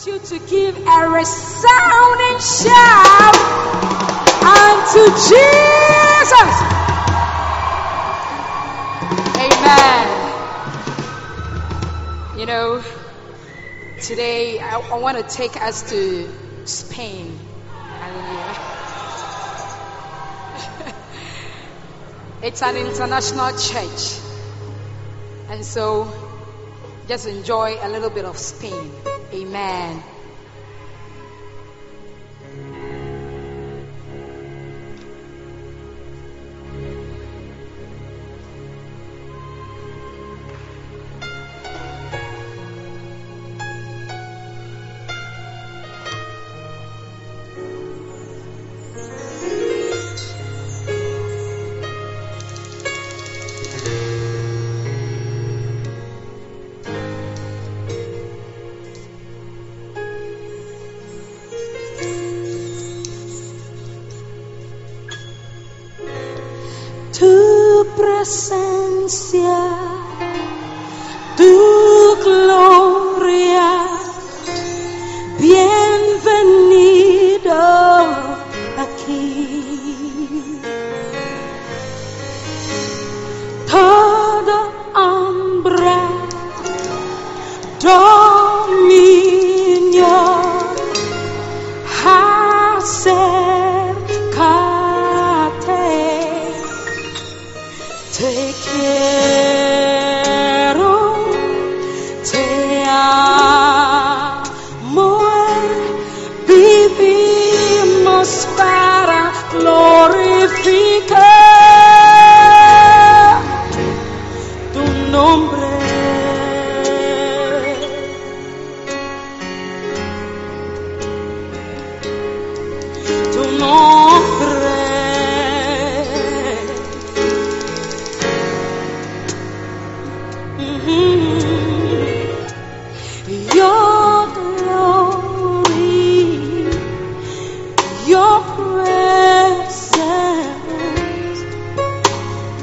[0.00, 3.36] want you to give a resounding shout
[4.40, 6.52] unto Jesus.
[9.36, 10.06] Amen.
[12.38, 12.82] You know,
[14.00, 16.30] today I, I want to take us to
[16.64, 17.38] Spain.
[17.98, 18.54] Hallelujah.
[22.42, 24.18] it's an international church.
[25.50, 26.10] And so
[27.06, 29.09] just enjoy a little bit of Spain.
[29.32, 30.09] Amen.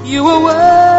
[0.07, 0.96] you away.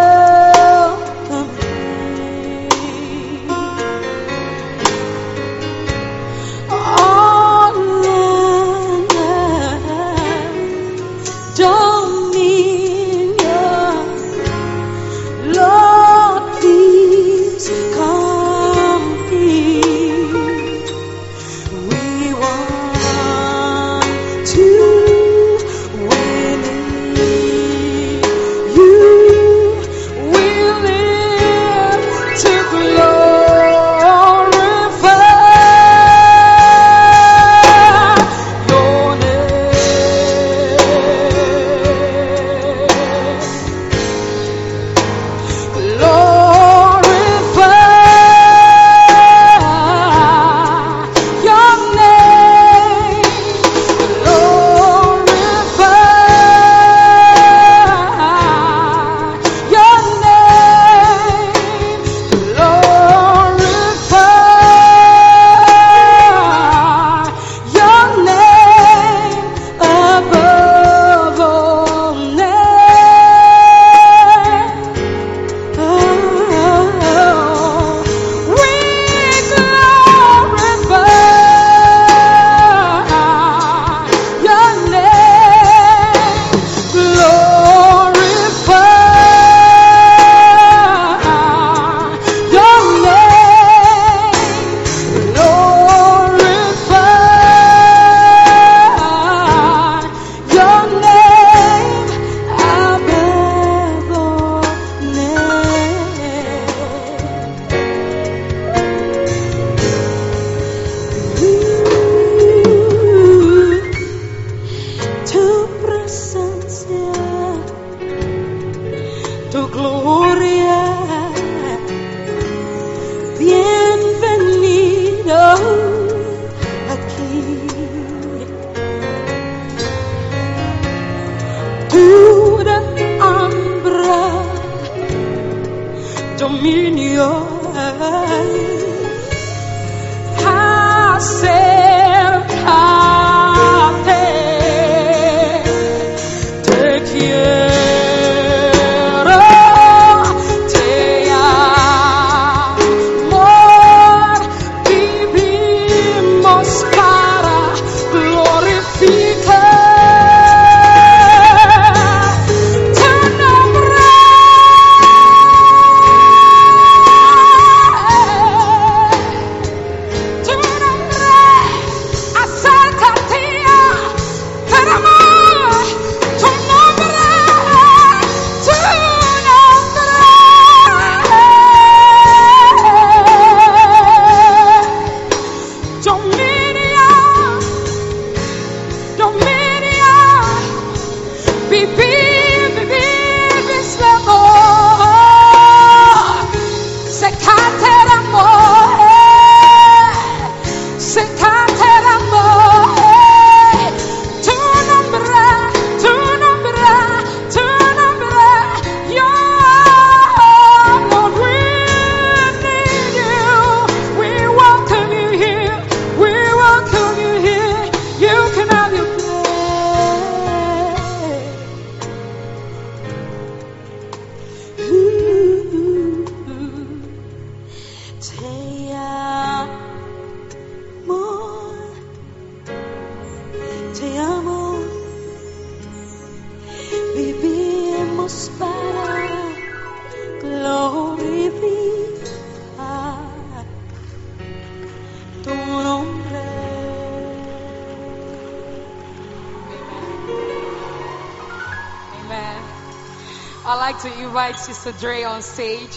[255.00, 255.96] Dre on stage.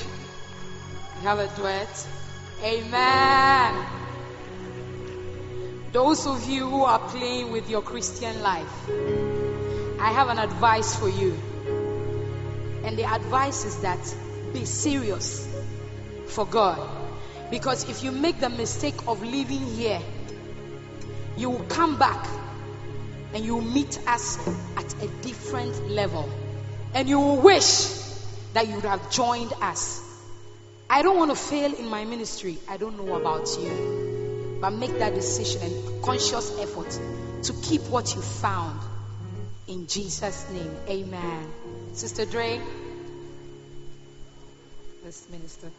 [1.24, 2.08] Have a duet.
[2.64, 3.86] Amen.
[5.92, 8.90] Those of you who are playing with your Christian life,
[10.00, 11.36] I have an advice for you.
[12.84, 14.00] And the advice is that
[14.54, 15.48] be serious
[16.28, 16.80] for God.
[17.50, 20.02] Because if you make the mistake of leaving here,
[21.38, 22.28] you will come back
[23.34, 24.38] and you will meet us
[24.78, 26.30] at a different level.
[26.94, 28.01] And you will wish
[28.54, 30.02] that you would have joined us.
[30.90, 32.58] I don't want to fail in my ministry.
[32.68, 34.58] I don't know about you.
[34.60, 37.00] But make that decision and conscious effort
[37.44, 38.80] to keep what you found.
[39.68, 41.48] In Jesus' name, amen.
[41.94, 42.60] Sister Dre,
[45.04, 45.72] let's minister.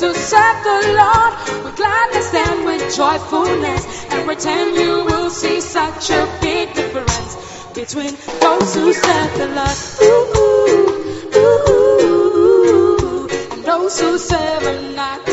[0.00, 4.04] To serve the Lord with gladness and with joyfulness.
[4.10, 7.36] And return you will see such a big difference
[7.74, 11.48] between those who serve the Lord, ooh, ooh,
[13.22, 15.26] ooh, and those who serve Him not.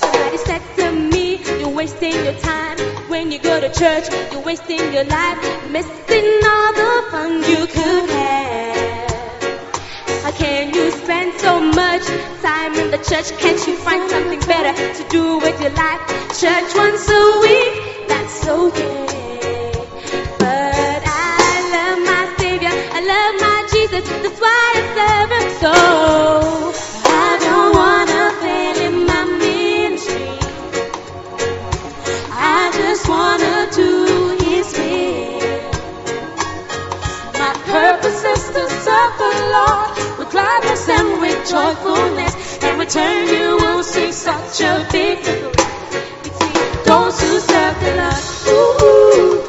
[0.00, 4.06] Somebody said to me, you're wasting your time when you go to church.
[4.32, 8.79] You're wasting your life, missing all the fun you could have.
[10.30, 12.06] How can you spend so much
[12.40, 13.36] time in the church?
[13.40, 16.00] Can't you find something better to do with your life?
[16.38, 19.72] Church once a week that's okay.
[20.38, 25.74] But I love my Savior, I love my Jesus, that's why I serve Him so.
[27.10, 30.38] I don't wanna fail in my ministry.
[32.30, 33.90] I just wanna do
[34.46, 35.40] His will.
[37.36, 39.99] My purpose is to serve the Lord
[40.50, 42.62] gladness and with joyfulness.
[42.62, 45.60] In return, you will see such a big difference
[46.86, 48.24] those who serve the Lord.
[48.48, 49.39] Ooh,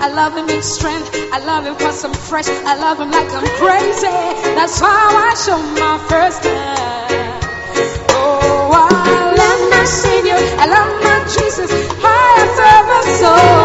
[0.00, 1.10] I love him in strength.
[1.32, 2.48] I love him cause I'm fresh.
[2.48, 4.20] I love him like I'm crazy.
[4.56, 4.88] That's how
[5.28, 7.40] I show my first love.
[8.10, 10.38] Oh, I love my Savior.
[10.58, 11.70] I love my Jesus.
[12.02, 13.63] I have ever soul.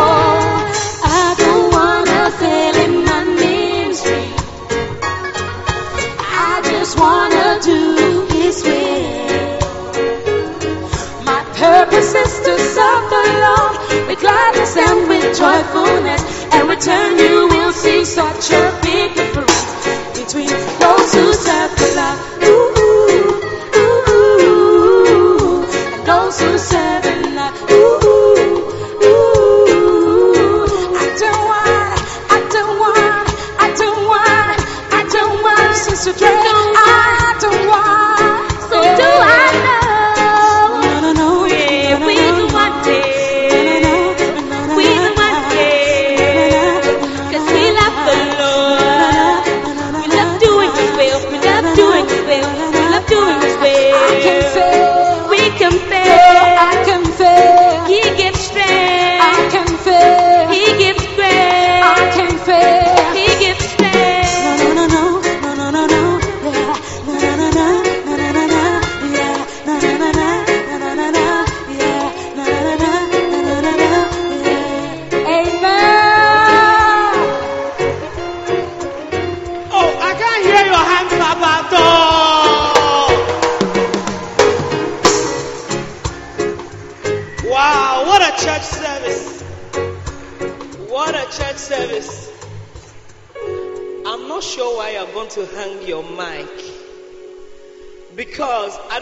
[15.34, 18.79] joyfulness and return you will see such a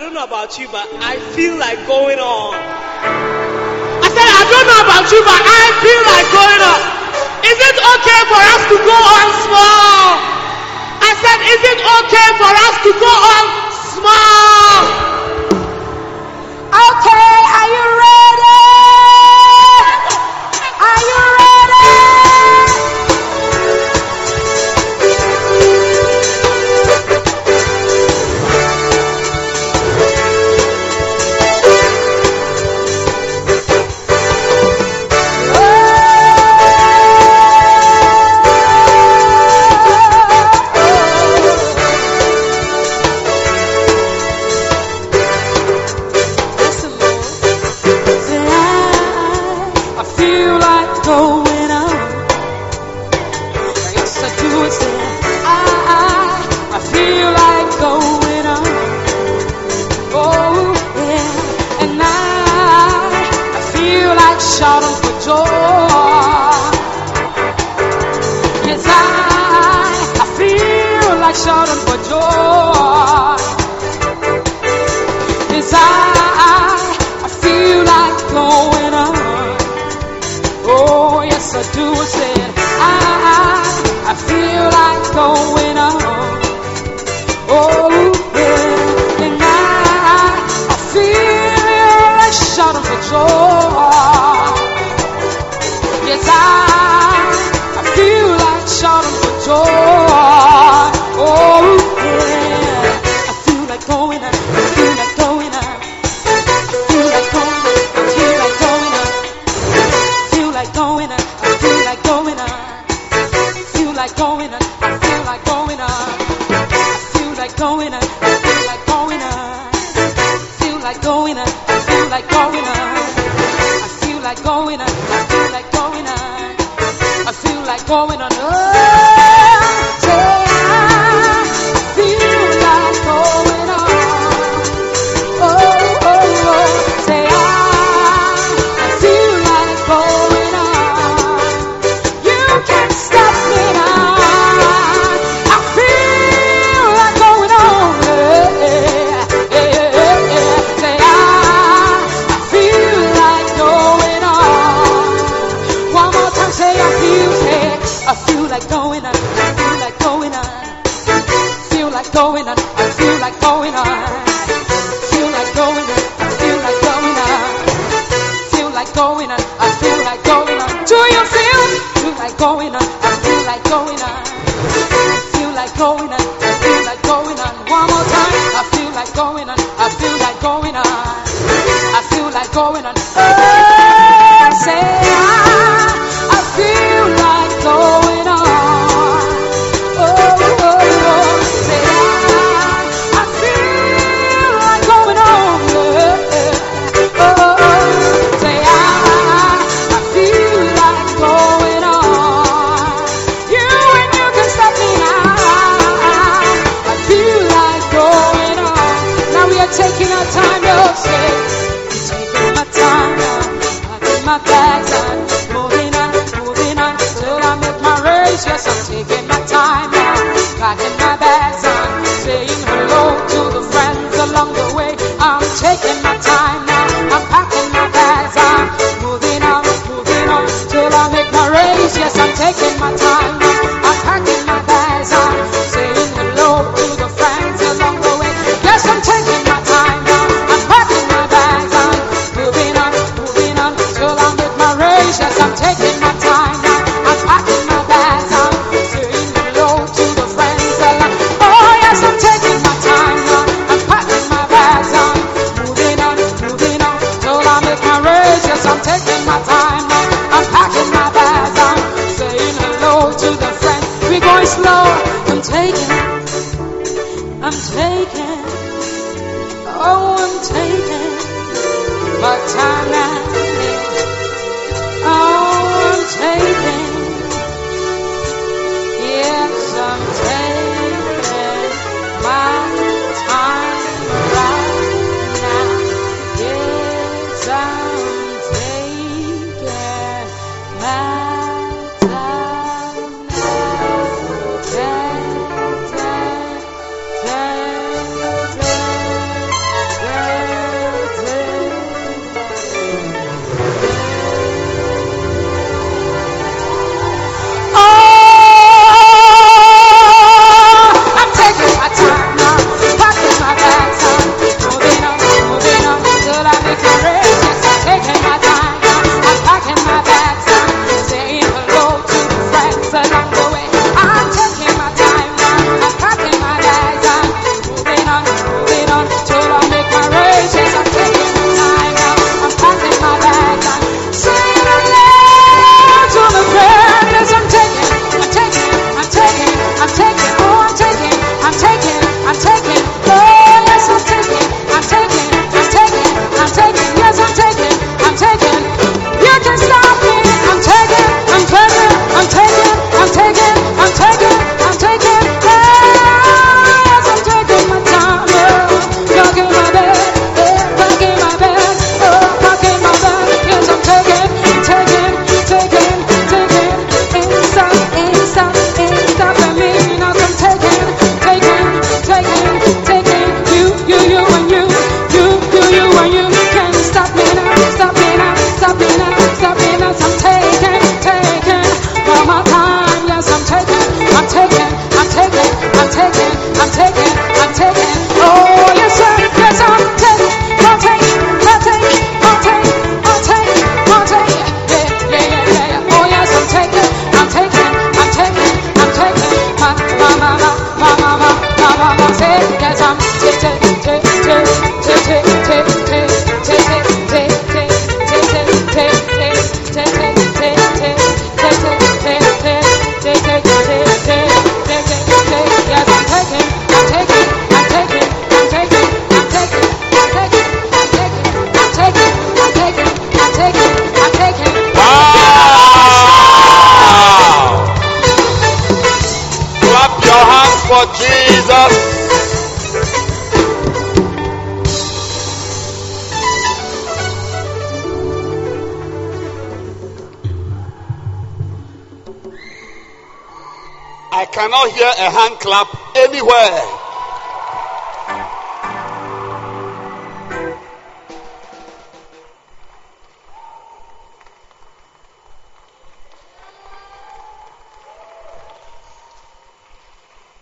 [0.07, 2.55] don't know about you, but I feel like going on.
[2.55, 6.79] I said, I don't know about you, but I feel like going on.
[7.43, 10.15] Is it okay for us to go on small?
[11.03, 13.43] I said, is it okay for us to go on
[13.83, 14.56] small?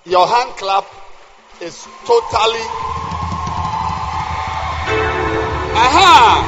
[0.08, 0.86] Your hand clap
[1.62, 2.62] is totally.
[5.74, 6.46] Aha!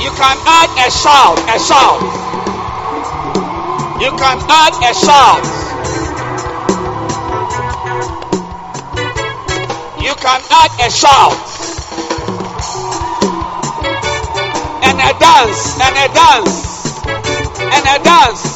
[0.00, 2.00] You can add a shout, a shout.
[4.00, 5.44] You can add a shout.
[10.00, 11.36] You can add a shout.
[14.88, 17.04] And a dance, and a dance,
[17.60, 18.49] and a dance.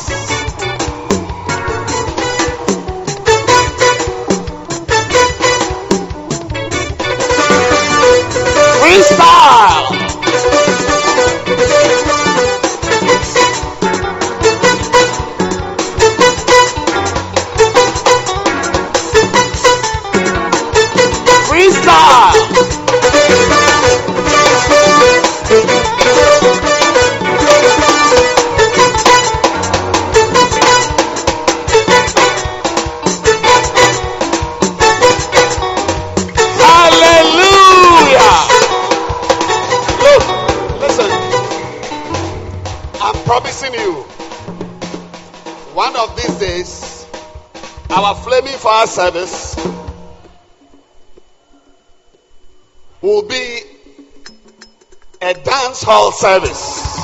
[48.94, 49.56] Service
[53.02, 53.60] will be
[55.20, 56.94] a dance hall service.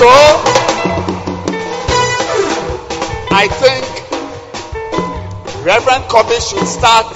[0.00, 0.08] So,
[3.30, 3.84] I think
[5.64, 7.06] Reverend Kobe should start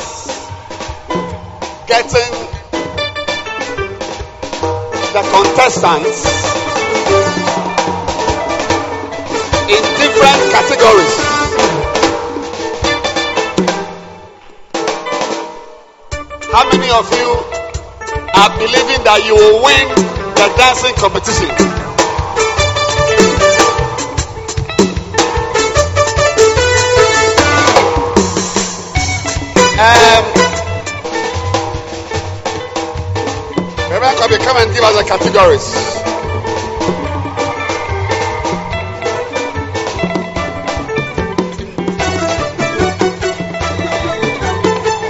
[1.88, 2.27] getting
[5.68, 6.24] the contestants
[9.68, 11.16] in different categories.
[16.52, 17.28] How many of you
[18.34, 19.88] are believing that you will win
[20.36, 21.77] the dancing competition?
[34.38, 35.74] Kobe, come and give us the categories.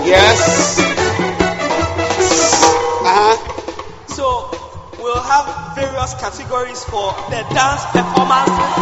[0.07, 0.79] Yes.
[3.05, 3.37] Uh-huh.
[4.07, 4.51] So
[5.03, 8.75] we'll have various categories for the dance performances.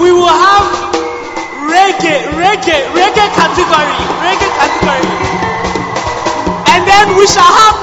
[0.00, 0.66] We will have
[1.72, 5.06] reggae, reggae, reggae category, reggae category.
[6.74, 7.76] And then we shall have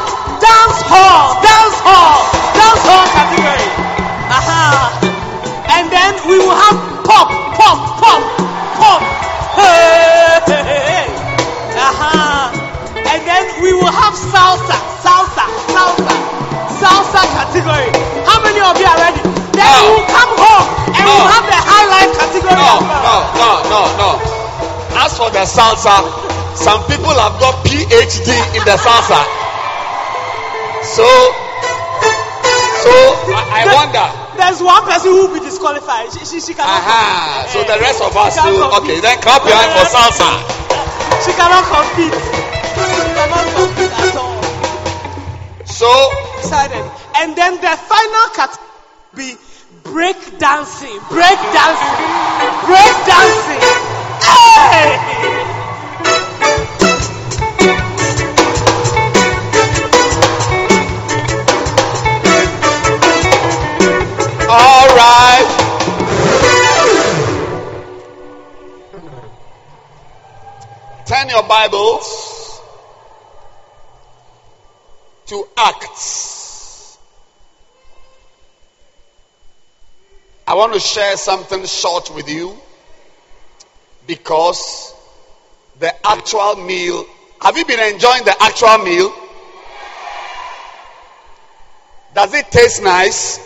[0.43, 2.19] dance hall, dance hall,
[2.57, 3.65] dance hall category.
[4.27, 4.91] Aha.
[5.75, 6.77] And then we will have
[7.07, 8.21] pop, pop, pop,
[8.79, 9.01] pop.
[9.57, 11.05] Hey, hey, hey.
[11.79, 12.51] Aha.
[13.11, 16.13] And then we will have salsa, salsa, salsa,
[16.81, 17.89] salsa category.
[18.27, 19.21] How many of you are ready?
[19.55, 19.79] Then No.
[19.79, 21.33] we will come home and we will No.
[21.35, 22.57] have the highlight category.
[22.57, 24.09] No, no, no, no, no.
[25.03, 26.01] As for the salsa,
[26.55, 29.21] some people have got PhD in the salsa.
[30.83, 31.05] So,
[32.83, 32.91] so
[33.33, 34.05] I, I wonder.
[34.37, 36.11] There's one person who will be disqualified.
[36.11, 36.81] She, she, she cannot.
[36.83, 37.47] Aha.
[37.53, 38.69] So the rest of us She can't will.
[38.69, 38.97] compete.
[38.97, 40.29] Okay, then clap your hand for salsa.
[41.23, 42.17] She cannot compete.
[42.17, 44.41] She cannot compete at all.
[45.65, 45.89] So,
[46.41, 46.83] Decided.
[47.17, 48.51] And then the final cut
[49.15, 49.35] be
[49.83, 50.97] break dancing.
[51.09, 51.97] Break dancing.
[52.67, 53.63] Break dancing.
[54.21, 55.32] Hey!
[71.33, 72.61] Your Bibles
[75.25, 76.99] to Acts.
[80.45, 82.55] I want to share something short with you
[84.05, 84.93] because
[85.79, 87.03] the actual meal.
[87.41, 89.11] Have you been enjoying the actual meal?
[92.13, 93.39] Does it taste nice?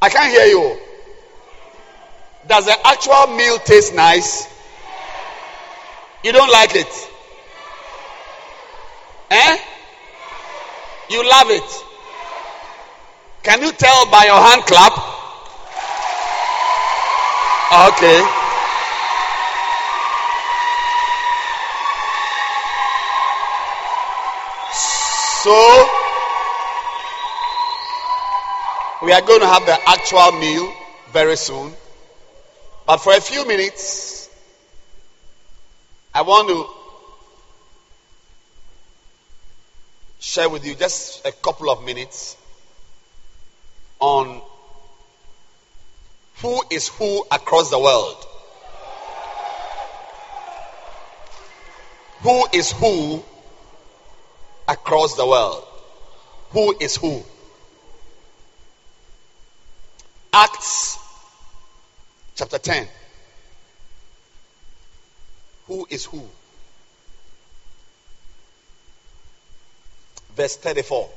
[0.00, 0.78] I can't hear you.
[2.48, 4.46] Does the actual meal taste nice?
[6.22, 7.10] You don't like it?
[9.30, 9.58] Eh?
[11.10, 11.84] You love it?
[13.42, 14.92] Can you tell by your hand clap?
[17.92, 18.20] Okay.
[25.42, 25.88] So,
[29.04, 30.72] we are going to have the actual meal
[31.12, 31.72] very soon.
[32.86, 34.30] But for a few minutes,
[36.14, 36.66] I want to
[40.20, 42.36] share with you just a couple of minutes
[43.98, 44.40] on
[46.36, 48.24] who is who across the world.
[52.22, 53.22] Who is who
[54.68, 55.64] across the world?
[56.50, 57.24] Who is who?
[60.32, 60.98] Acts
[62.36, 62.86] chapter 10.
[65.66, 66.22] Who is who?
[70.36, 71.08] Verse 34.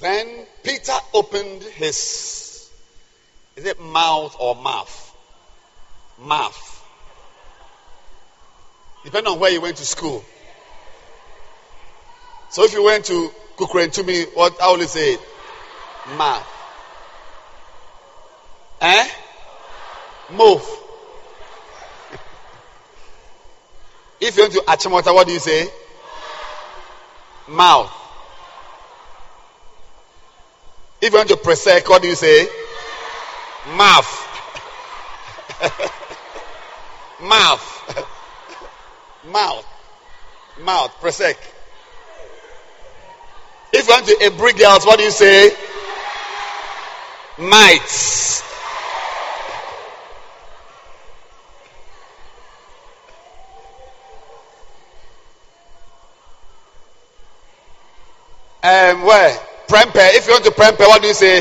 [0.00, 2.70] Then Peter opened his,
[3.56, 5.14] is it mouth or mouth?
[6.18, 6.84] Mouth.
[9.04, 10.24] Depending on where you went to school.
[12.50, 15.18] So if you went to me, what I will say?
[16.16, 16.46] Mouth.
[18.80, 19.08] Eh?
[20.30, 20.76] Move.
[24.20, 25.68] if you want to Achimota, what do you say?
[27.48, 27.92] Mouth.
[31.00, 32.48] If you want to Presec, what do you say?
[33.76, 34.22] Mouth.
[37.22, 38.06] Mouth.
[39.30, 39.66] Mouth.
[40.62, 40.90] Mouth.
[41.00, 41.36] Presec.
[43.72, 45.50] If you want to girls, what do you say?
[47.38, 48.42] Mites.
[58.66, 59.32] Um, where?
[59.68, 60.16] Prempeh.
[60.16, 61.38] If you want to Prempeh, what do you say?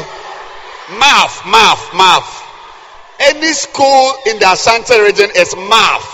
[0.99, 2.43] Math, math, math.
[3.19, 6.11] Any school in the Ashanti region is math.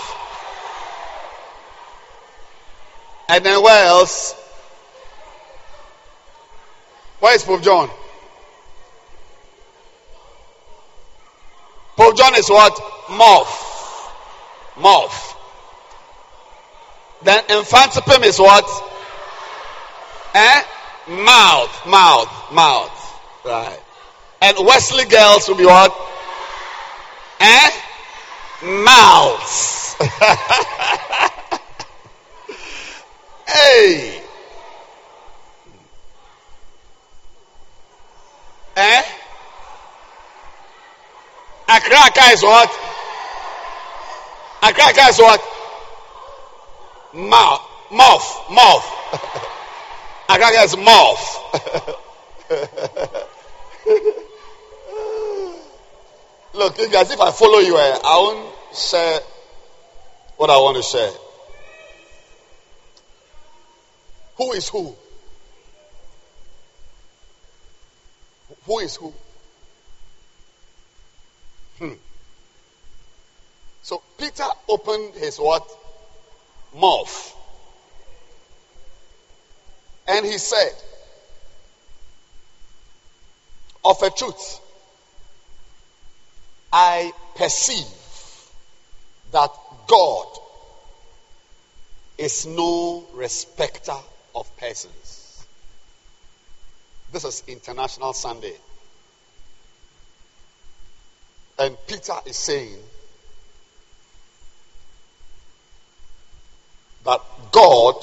[3.28, 4.34] And then where else?
[7.20, 7.90] Where is Pope John?
[11.96, 12.80] Pope John is what?
[13.10, 14.12] Moth.
[14.78, 15.36] Moth.
[17.22, 18.64] Then Mfantsipim is what?
[20.34, 20.62] Eh?
[21.08, 23.20] Mouth, mouth, mouth.
[23.44, 23.80] Right.
[24.40, 25.92] And Wesley girls will be what?
[27.40, 27.70] Eh?
[28.62, 29.94] Mouths.
[33.48, 34.22] hey.
[38.76, 39.02] Eh?
[41.68, 42.70] Akraka is what?
[44.62, 45.40] Akraka is what?
[47.12, 47.62] Mouth.
[47.90, 48.44] Mouth.
[48.50, 49.38] Mouth.
[50.32, 51.20] I got his mouth.
[56.54, 59.20] Look, guys, if I follow you, eh, I won't share
[60.38, 61.10] what I want to share.
[64.36, 64.96] Who is who?
[68.64, 69.12] Who is who?
[71.78, 71.92] Hmm.
[73.82, 75.68] So Peter opened his what?
[76.74, 77.36] Mouth.
[80.06, 80.72] And he said,
[83.84, 84.60] Of a truth,
[86.72, 87.86] I perceive
[89.32, 89.50] that
[89.86, 90.26] God
[92.18, 93.96] is no respecter
[94.34, 95.44] of persons.
[97.12, 98.54] This is International Sunday.
[101.58, 102.78] And Peter is saying
[107.04, 107.94] that God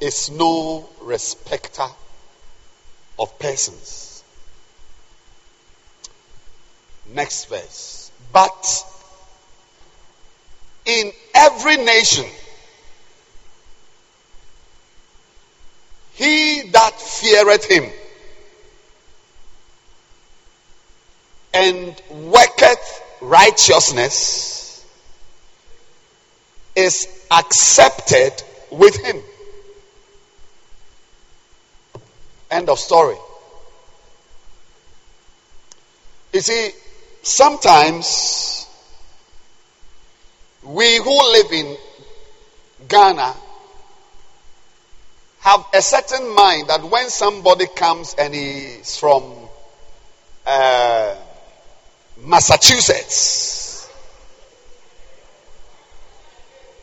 [0.00, 1.86] is no respecter
[3.18, 4.22] of persons.
[7.12, 8.10] Next verse.
[8.32, 8.84] But
[10.84, 12.26] in every nation,
[16.14, 17.90] he that feareth him
[21.54, 24.84] and worketh righteousness
[26.76, 28.32] is accepted
[28.70, 29.20] with him.
[32.50, 33.16] End of story.
[36.32, 36.70] You see,
[37.22, 38.66] sometimes
[40.62, 41.76] we who live in
[42.88, 43.34] Ghana
[45.40, 49.34] have a certain mind that when somebody comes and he's from
[50.46, 51.14] uh,
[52.24, 53.88] Massachusetts,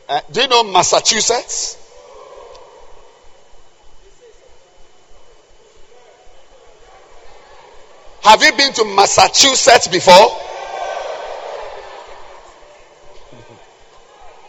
[0.08, 1.85] uh, do you know Massachusetts?
[8.26, 10.36] Have you been to Massachusetts before?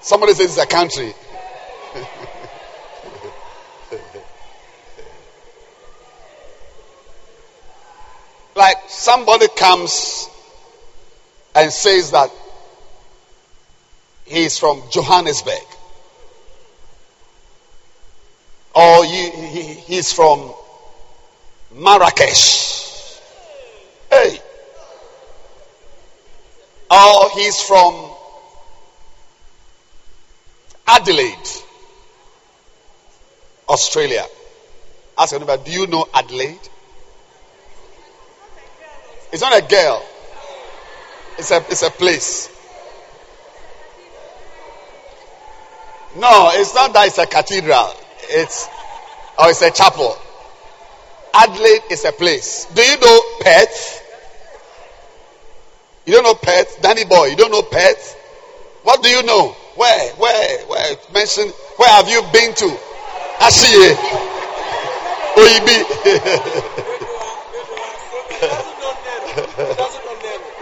[0.02, 1.14] Somebody says it's a country.
[8.56, 10.28] like somebody comes
[11.54, 12.32] and says that
[14.26, 15.54] he's from Johannesburg.
[18.74, 20.52] Or he, he, he's from
[21.76, 22.97] Marrakesh.
[24.18, 24.40] Hey.
[26.90, 27.94] Or oh, he's from
[30.88, 31.50] Adelaide,
[33.70, 34.26] Australia.
[35.20, 36.68] Ask anybody, do you know Adelaide?
[39.32, 40.04] It's not a girl.
[41.38, 42.50] It's a, it's a place.
[46.16, 47.94] No, it's not that it's a cathedral.
[48.30, 48.68] It's,
[49.38, 50.18] or it's a chapel.
[51.36, 52.66] Adelaide is a place.
[52.74, 54.06] Do you know Perth?
[56.08, 56.82] You don't know Perth?
[56.82, 58.16] Danny boy, you don't know Perth?
[58.84, 59.50] What do you know?
[59.76, 60.14] Where?
[60.14, 60.66] Where?
[60.68, 60.96] Where?
[61.14, 61.50] Mention.
[61.76, 62.78] Where have you been to?
[63.40, 63.94] Ashiye.
[65.36, 65.84] Oibi.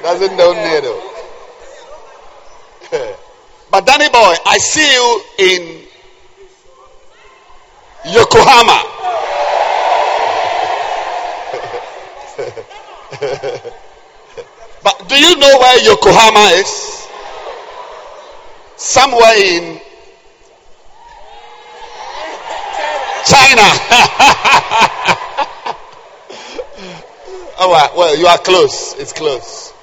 [0.01, 0.99] Doesn't know Nero.
[3.69, 5.83] but Danny boy, I see you in
[8.13, 8.81] Yokohama.
[14.85, 16.95] but do you know where Yokohama is?
[18.77, 19.79] somewhere in
[23.25, 23.61] China.
[27.57, 28.93] oh, well, well, you are close.
[28.99, 29.73] It's close.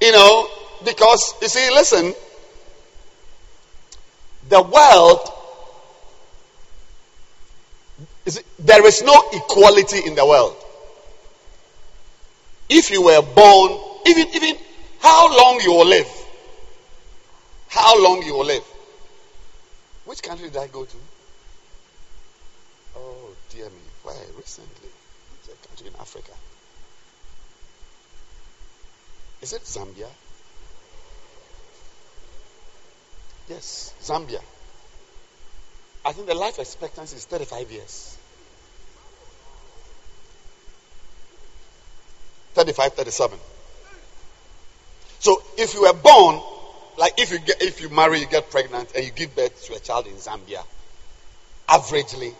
[0.00, 0.48] You know,
[0.84, 2.14] because, you see, listen,
[4.48, 5.28] the world,
[8.26, 10.56] is, there is no equality in the world.
[12.68, 14.56] If you were born, even, even
[15.00, 16.08] how long you will live,
[17.68, 18.64] how long you will live.
[20.04, 20.96] Which country did I go to?
[22.96, 23.84] Oh, dear me.
[24.02, 24.90] Where recently?
[25.40, 26.32] It's a country in Africa.
[29.42, 30.08] Is it Zambia?
[33.48, 34.40] Yes, Zambia.
[36.04, 38.13] I think the life expectancy is 35 years.
[42.54, 43.38] 35, 37.
[45.20, 46.40] So if you were born
[46.96, 49.74] like if you get if you marry, you get pregnant, and you give birth to
[49.74, 50.62] a child in Zambia,
[51.68, 52.32] averagely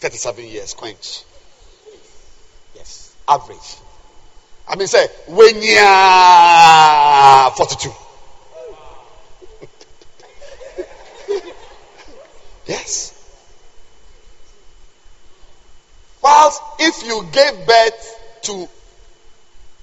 [0.00, 1.24] 37 years quench.
[2.74, 3.76] Yes, average.
[4.66, 5.90] I mean, say when you're
[7.56, 7.90] 42.
[12.66, 13.14] yes.
[16.22, 18.68] Whilst if you gave birth to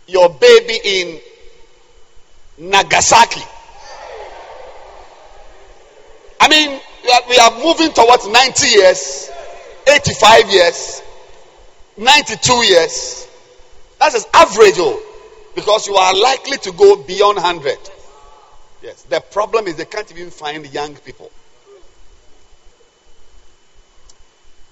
[0.07, 1.19] your baby in
[2.57, 3.41] Nagasaki,
[6.39, 6.79] I mean,
[7.29, 9.29] we are moving towards 90 years,
[9.87, 11.01] 85 years,
[11.97, 13.27] 92 years.
[13.99, 15.01] That's an average, oh,
[15.55, 17.77] because you are likely to go beyond 100.
[18.83, 19.03] Yes.
[19.03, 21.31] The problem is they can't even find young people.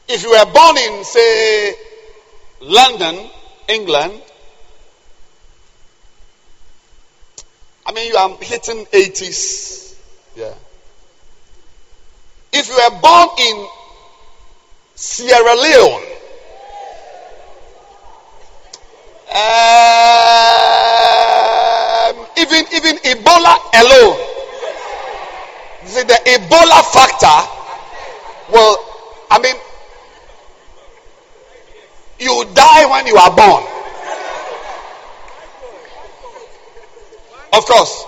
[0.08, 1.74] If you were born in, say,
[2.62, 3.30] London,
[3.70, 4.22] England,
[7.86, 9.96] I mean, you are hitting 80s.
[10.36, 10.54] Yeah.
[12.54, 13.68] If you were born in
[14.96, 16.04] Sierra Leone,
[19.34, 19.76] um,
[22.38, 24.20] even even Ebola alone,
[25.86, 27.40] the, the Ebola factor
[28.54, 28.78] will,
[29.32, 29.56] I mean,
[32.20, 33.73] you die when you are born.
[37.54, 38.06] Of course,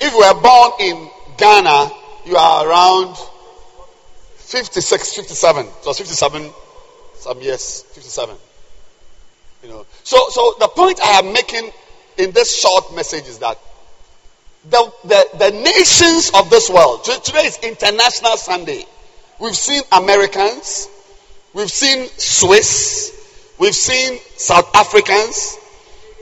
[0.00, 1.90] if you were born in Ghana,
[2.24, 3.16] you are around
[4.36, 5.66] 56, 57.
[5.66, 6.50] It was 57
[7.16, 8.34] some years, 57.
[9.62, 9.86] You know.
[10.04, 11.70] So, so the point I am making
[12.16, 13.58] in this short message is that
[14.68, 18.84] the, the, the nations of this world, today is International Sunday.
[19.38, 20.88] We've seen Americans,
[21.52, 25.58] we've seen Swiss, we've seen South Africans,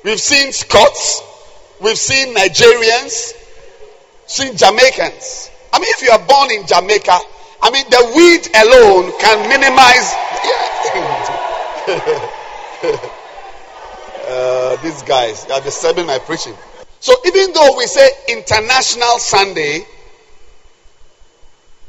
[0.04, 1.22] we've seen Scots,
[1.80, 3.32] we've seen Nigerians,
[4.26, 5.50] seen Jamaicans.
[5.72, 7.16] I mean, if you are born in Jamaica,
[7.62, 10.14] I mean, the weed alone can minimize.
[14.28, 16.54] uh, these guys are disturbing my preaching.
[17.00, 19.84] So, even though we say International Sunday,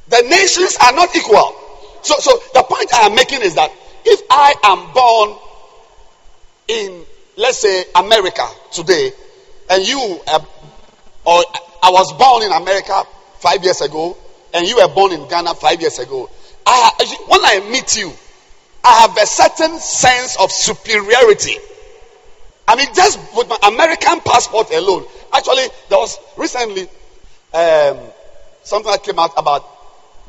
[0.09, 1.55] the nations are not equal.
[2.01, 3.71] So, so the point I am making is that
[4.05, 5.37] if I am born
[6.67, 7.05] in,
[7.37, 9.11] let's say, America today,
[9.69, 10.39] and you, uh,
[11.25, 11.43] or
[11.83, 13.03] I was born in America
[13.39, 14.17] five years ago,
[14.53, 16.29] and you were born in Ghana five years ago,
[16.65, 16.91] I,
[17.27, 18.11] when I meet you,
[18.83, 21.57] I have a certain sense of superiority.
[22.67, 25.05] I mean, just with my American passport alone.
[25.33, 26.83] Actually, there was recently
[27.53, 27.97] um,
[28.63, 29.65] something that came out about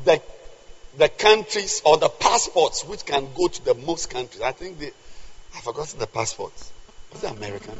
[0.03, 0.21] the
[0.97, 4.41] the countries or the passports which can go to the most countries.
[4.41, 4.91] I think they,
[5.55, 6.71] I've forgotten the passports.
[7.15, 7.75] Is it American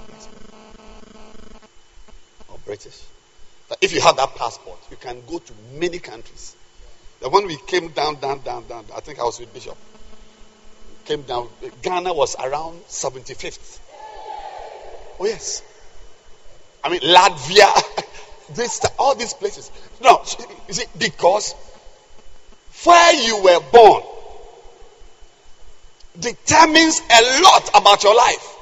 [2.71, 3.03] British?
[3.67, 6.55] But if you have that passport, you can go to many countries.
[7.19, 8.85] The one we came down, down, down, down.
[8.95, 9.75] I think I was with Bishop.
[11.03, 11.49] Came down.
[11.81, 13.79] Ghana was around 75th.
[15.19, 15.63] Oh yes.
[16.81, 17.69] I mean Latvia,
[18.55, 19.69] this all these places.
[20.01, 20.23] No,
[20.69, 21.53] you see, because
[22.85, 24.03] where you were born
[26.17, 28.55] determines a lot about your life.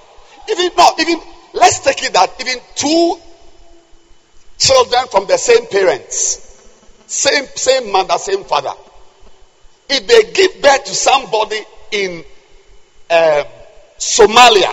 [0.49, 1.21] Even not even
[1.53, 3.19] let's take it that even two
[4.59, 6.45] children from the same parents,
[7.07, 8.73] same same mother, same father,
[9.89, 11.59] if they give birth to somebody
[11.91, 12.23] in
[13.09, 13.43] uh,
[13.97, 14.71] Somalia,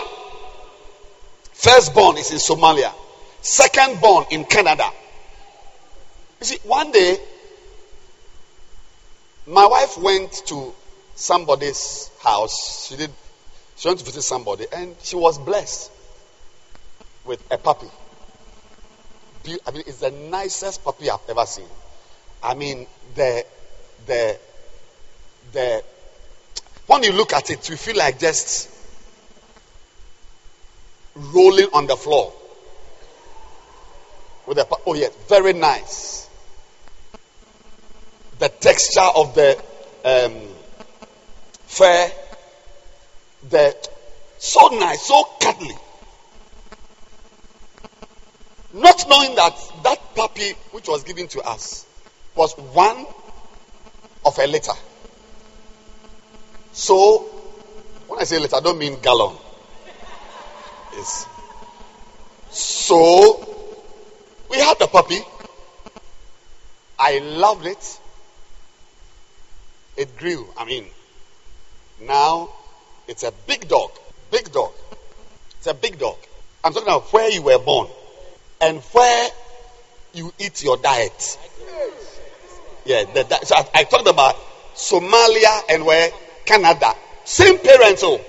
[1.53, 2.93] firstborn is in Somalia,
[3.41, 4.89] secondborn in Canada.
[6.39, 7.17] You see, one day
[9.47, 10.73] my wife went to
[11.15, 12.87] somebody's house.
[12.87, 13.11] She did.
[13.77, 15.91] She went to visit somebody, and she was blessed
[17.25, 17.87] with a puppy.
[19.65, 21.67] I mean, it's the nicest puppy I've ever seen.
[22.43, 23.45] I mean, the
[24.05, 24.37] the
[25.53, 25.83] the
[26.87, 28.69] when you look at it, you feel like just
[31.15, 32.33] rolling on the floor
[34.45, 36.17] with a oh yeah, very nice
[38.39, 39.57] the texture of the
[40.05, 40.33] um,
[41.65, 42.11] fur,
[43.49, 43.89] the
[44.37, 45.75] so nice, so cuddly.
[48.77, 51.85] Not knowing that that puppy which was given to us
[52.35, 53.05] was one
[54.25, 54.73] of a litter.
[56.73, 57.19] So,
[58.07, 59.35] when I say litter, I don't mean gallon.
[60.93, 61.25] Yes.
[62.51, 63.77] So,
[64.49, 65.19] we had the puppy.
[66.99, 67.99] I loved it
[69.97, 70.47] it grew.
[70.55, 70.85] I mean,
[72.01, 72.49] now
[73.07, 73.91] it's a big dog.
[74.31, 74.71] Big dog.
[75.57, 76.17] It's a big dog.
[76.63, 77.87] I'm talking about where you were born
[78.61, 79.29] and where
[80.13, 81.37] you eat your diet.
[82.85, 84.35] Yeah, the, so I, I, talked about
[84.73, 86.09] Somalia and where
[86.45, 86.93] Canada.
[87.25, 88.21] Same parents, oh,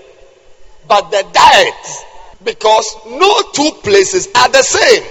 [0.89, 1.87] but the diet
[2.45, 5.05] because no two places are the same.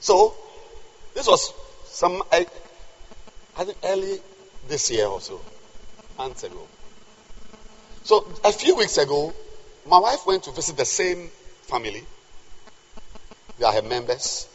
[0.00, 0.34] So
[1.14, 1.52] this was
[1.86, 2.46] some I,
[3.56, 4.18] I think early
[4.68, 5.40] this year or so,
[6.16, 6.66] months ago.
[8.04, 9.32] So a few weeks ago,
[9.86, 11.28] my wife went to visit the same
[11.62, 12.04] family.
[13.60, 14.48] They are her members.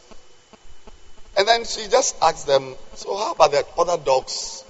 [1.38, 4.64] And then she just asked them, So, how about the other dogs?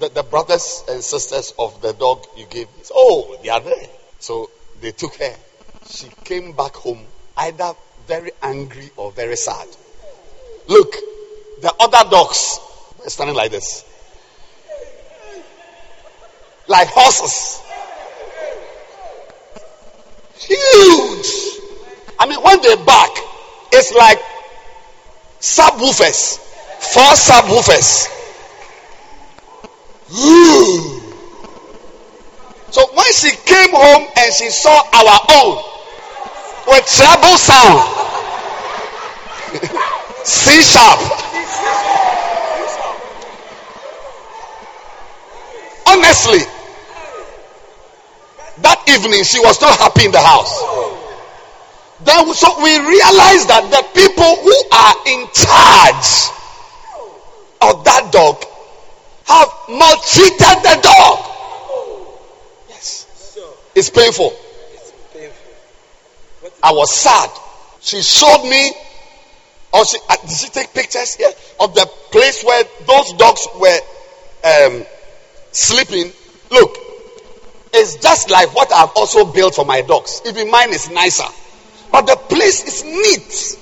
[0.00, 2.66] The, the brothers and sisters of the dog you gave?
[2.82, 3.86] Said, oh, they are there.
[4.18, 5.36] So they took her.
[5.88, 7.04] She came back home
[7.36, 7.74] either
[8.08, 9.68] very angry or very sad.
[10.66, 10.94] Look,
[11.60, 12.58] the other dogs
[12.98, 13.84] were standing like this
[16.66, 17.60] like horses.
[20.36, 21.60] Huge.
[22.18, 23.10] I mean, when they back,
[23.74, 24.20] it's like
[25.40, 26.38] subwoofers,
[26.78, 28.08] four subwoofers.
[32.70, 35.62] So when she came home and she saw our own
[36.68, 37.82] with treble sound,
[40.24, 41.00] C sharp.
[45.86, 46.38] Honestly,
[48.62, 51.03] that evening she was not happy in the house.
[52.04, 56.28] Then so we realize that the people who are in charge
[57.62, 58.44] of that dog
[59.24, 61.18] have maltreated the dog.
[62.68, 63.06] Yes.
[63.74, 64.36] It's painful.
[66.62, 67.30] I was sad.
[67.80, 68.72] She showed me,
[69.72, 73.78] or she, uh, did she take pictures here of the place where those dogs were
[74.44, 74.86] um,
[75.52, 76.12] sleeping?
[76.50, 76.76] Look,
[77.72, 80.22] it's just like what I've also built for my dogs.
[80.26, 81.24] Even mine is nicer.
[81.90, 83.58] But the place is neat.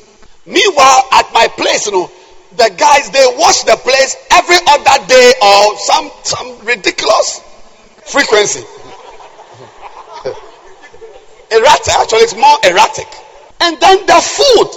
[0.46, 2.10] Meanwhile, at my place, you know,
[2.56, 7.40] the guys they wash the place every other day or some some ridiculous
[8.04, 8.60] frequency.
[11.52, 13.08] erratic, actually, it's more erratic.
[13.60, 14.70] And then the food.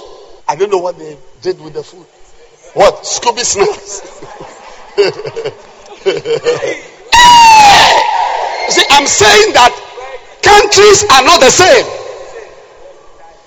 [0.48, 2.06] I don't know what they did with the food.
[2.74, 3.02] What?
[3.02, 4.02] Scooby snacks.
[8.68, 9.72] See, I'm saying that
[10.42, 12.05] countries are not the same.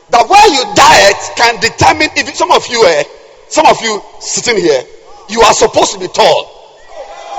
[0.10, 3.04] The way you diet can determine if some of you, eh,
[3.48, 4.82] some of you sitting here,
[5.30, 6.50] you are supposed to be tall.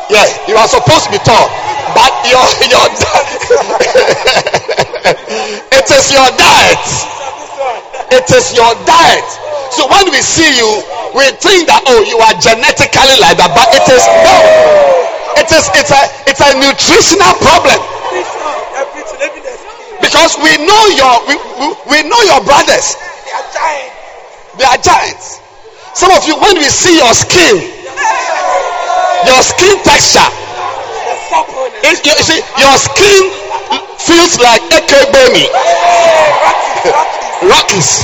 [0.07, 1.51] Yeah, you are supposed to be tall,
[1.99, 2.87] but your your
[5.75, 6.87] it is your diet.
[8.15, 9.29] It is your diet.
[9.75, 10.71] So when we see you,
[11.15, 14.39] we think that oh, you are genetically like that, but it is no.
[15.43, 18.00] It is it's a it's a nutritional problem.
[20.11, 22.99] Because we know your we, we, we know your brothers.
[22.99, 23.95] They are giants.
[24.59, 25.39] They are giants.
[25.95, 27.63] Some of you, when we see your skin,
[29.23, 30.27] your skin texture,
[31.87, 33.31] it, you see, your skin
[34.03, 35.47] feels like Ekebemi.
[37.47, 38.03] Rockies.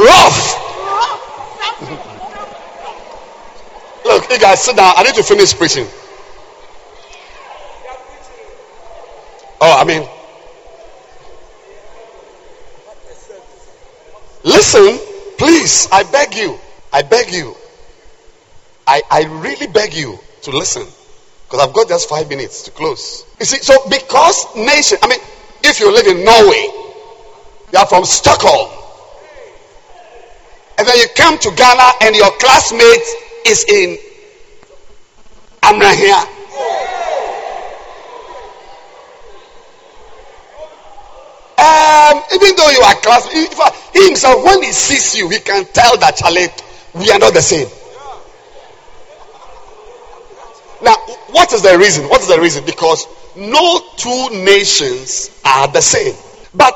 [0.00, 0.56] Rough.
[4.06, 4.94] Look, you guys sit down.
[4.96, 5.86] I need to finish preaching.
[9.64, 10.02] Oh, I mean,
[14.42, 14.98] listen,
[15.38, 15.86] please.
[15.92, 16.58] I beg you.
[16.92, 17.54] I beg you.
[18.88, 20.84] I, I really beg you to listen
[21.44, 23.24] because I've got just five minutes to close.
[23.38, 25.20] You see, so because nation, I mean,
[25.62, 26.66] if you live in Norway,
[27.72, 28.68] you are from Stockholm,
[30.76, 33.06] and then you come to Ghana and your classmate
[33.46, 33.96] is in
[35.62, 36.26] Amrahia.
[41.62, 45.96] Um, even though you are class, he himself, when he sees you, he can tell
[45.98, 46.48] that Charlie,
[46.94, 47.68] we are not the same.
[50.82, 50.96] Now,
[51.30, 52.08] what is the reason?
[52.08, 52.64] What is the reason?
[52.64, 53.06] Because
[53.36, 56.14] no two nations are the same.
[56.54, 56.74] But,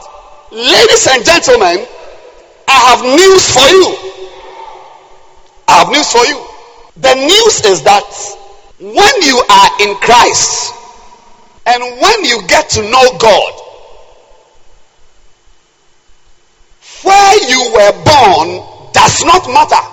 [0.52, 1.86] ladies and gentlemen,
[2.68, 3.96] I have news for you.
[5.68, 6.38] I have news for you.
[6.96, 8.06] The news is that
[8.78, 10.72] when you are in Christ
[11.66, 13.65] and when you get to know God,
[17.06, 18.48] where you were born
[18.92, 19.84] does not matter.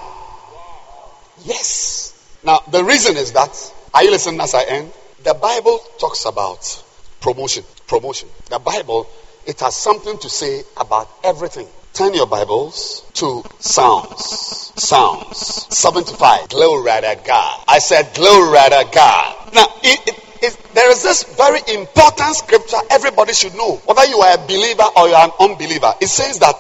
[1.46, 2.12] Yes.
[2.44, 3.54] Now, the reason is that
[3.94, 4.92] are you listening as I end?
[5.24, 6.84] The Bible talks about
[7.22, 7.64] promotion.
[7.88, 8.28] Promotion.
[8.50, 9.08] The Bible,
[9.46, 11.68] it has something to say about everything.
[11.94, 14.72] Turn your Bibles to Psalms.
[14.76, 15.38] Psalms
[15.70, 16.50] 75.
[16.50, 17.64] Glory to God.
[17.68, 19.54] I said, Glory to God.
[19.54, 24.18] Now, it, it, it, there is this very important scripture everybody should know, whether you
[24.18, 25.94] are a believer or you are an unbeliever.
[26.02, 26.56] It says that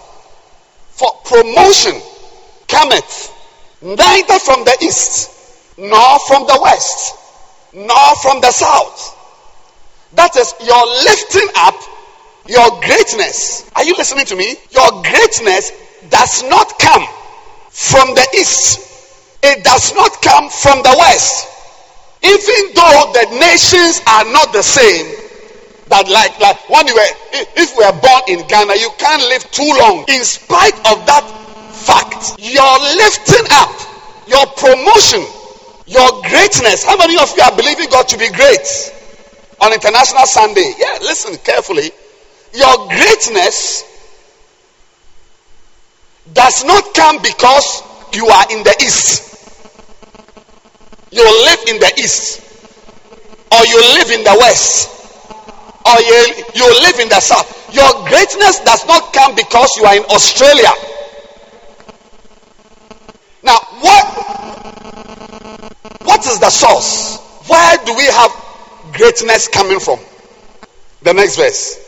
[1.04, 1.99] for promotion
[2.68, 3.34] cometh
[3.82, 7.18] neither from the east nor from the west
[7.74, 9.20] nor from the south.
[10.14, 11.76] That is your lifting up,
[12.47, 13.70] your greatness.
[13.76, 14.56] Are you listening to me?
[14.72, 15.72] Your greatness
[16.10, 17.04] does not come
[17.70, 18.80] from the east,
[19.41, 21.47] it does not come from the west.
[22.24, 25.22] Even though the nations are not the same,
[25.94, 27.12] that like like when you were
[27.54, 30.10] if we are born in Ghana, you can't live too long.
[30.10, 31.22] In spite of that
[31.70, 33.78] fact, your lifting up,
[34.26, 35.22] your promotion
[35.86, 36.84] your greatness.
[36.84, 38.68] How many of you are believing God to be great
[39.62, 40.74] on International Sunday?
[40.78, 41.91] Yeah, listen carefully.
[42.54, 43.84] Your greatness
[46.34, 47.84] does not come because
[48.14, 49.30] you are in the east.
[51.12, 52.41] You live in the east,
[53.52, 55.03] or you live in the west,
[55.86, 57.73] or you, you live in the south.
[57.73, 60.71] Your greatness does not come because you are in Australia.
[63.43, 64.05] Now, what
[66.03, 67.19] what is the source?
[67.47, 68.31] Where do we have
[68.93, 69.99] greatness coming from?
[71.01, 71.79] The next verse.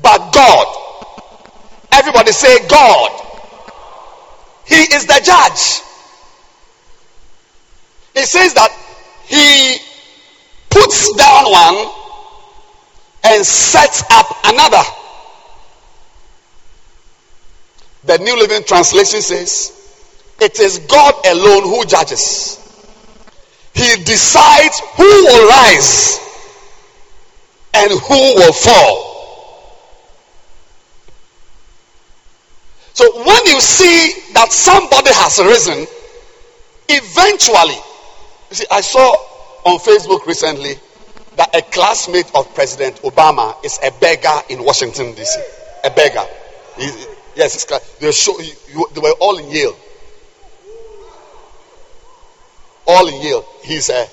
[0.00, 0.78] But God.
[1.92, 3.10] Everybody say God.
[4.66, 5.82] He is the judge.
[8.14, 8.70] He says that
[9.26, 9.78] he
[10.70, 12.01] puts down one
[13.24, 14.82] and sets up another.
[18.04, 19.72] The New Living Translation says,
[20.40, 22.58] It is God alone who judges.
[23.74, 26.18] He decides who will rise
[27.74, 29.12] and who will fall.
[32.94, 35.86] So when you see that somebody has risen,
[36.88, 37.80] eventually,
[38.50, 39.14] you see, I saw
[39.64, 40.74] on Facebook recently
[41.36, 45.40] that a classmate of President Obama is a beggar in Washington, D.C.
[45.84, 46.24] A beggar.
[46.76, 46.90] He,
[47.36, 47.64] yes,
[48.00, 49.76] they, show, they were all in Yale.
[52.86, 53.44] all in Yale.
[53.62, 54.06] He's a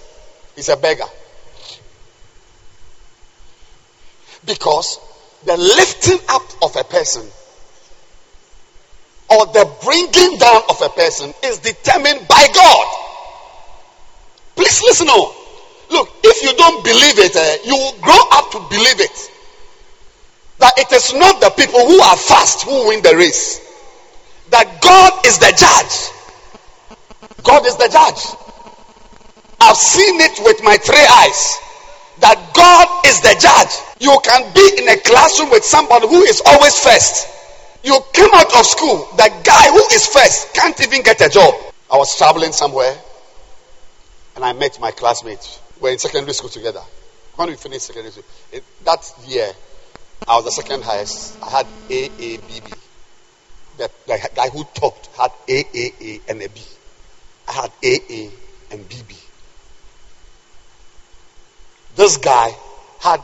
[0.56, 1.06] he's a beggar.
[4.46, 5.00] Because
[5.46, 7.28] the lifting up of a person
[9.30, 12.96] or the bringing down of a person is determined by God.
[14.56, 15.36] Please listen on.
[15.90, 19.32] Look, if you don't believe it, eh, you will grow up to believe it.
[20.60, 23.60] That it is not the people who are fast who win the race.
[24.52, 25.96] That God is the judge.
[27.44, 28.22] God is the judge.
[29.62, 31.58] I've seen it with my three eyes.
[32.20, 33.74] That God is the judge.
[34.00, 37.28] You can be in a classroom with somebody who is always first.
[37.84, 41.54] You came out of school, the guy who is first can't even get a job.
[41.90, 42.96] I was traveling somewhere
[44.36, 45.60] and I met my classmates.
[45.82, 46.82] We are in secondary school together.
[47.36, 49.50] When we finished secondary school, it, that year,
[50.28, 51.38] I was the second highest.
[51.44, 52.72] I had A, A, B, B.
[53.78, 56.62] The, the guy who talked had A, A, A, and a B.
[57.48, 58.32] I had A, A,
[58.72, 59.16] and B, B.
[61.96, 62.54] This guy
[63.00, 63.22] had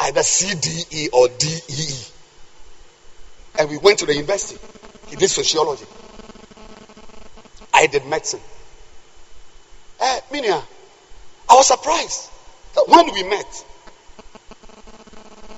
[0.00, 2.04] either C, D, E, or D, E, E.
[3.58, 4.60] And we went to the university.
[5.08, 5.86] He did sociology.
[7.72, 8.40] I did medicine.
[10.00, 10.62] Eh, Minia,
[11.50, 12.30] I was surprised
[12.76, 13.64] that when we met,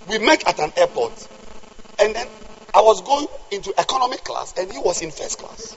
[0.08, 1.12] we met at an airport,
[1.98, 2.26] and then
[2.74, 5.76] I was going into economy class, and he was in first class,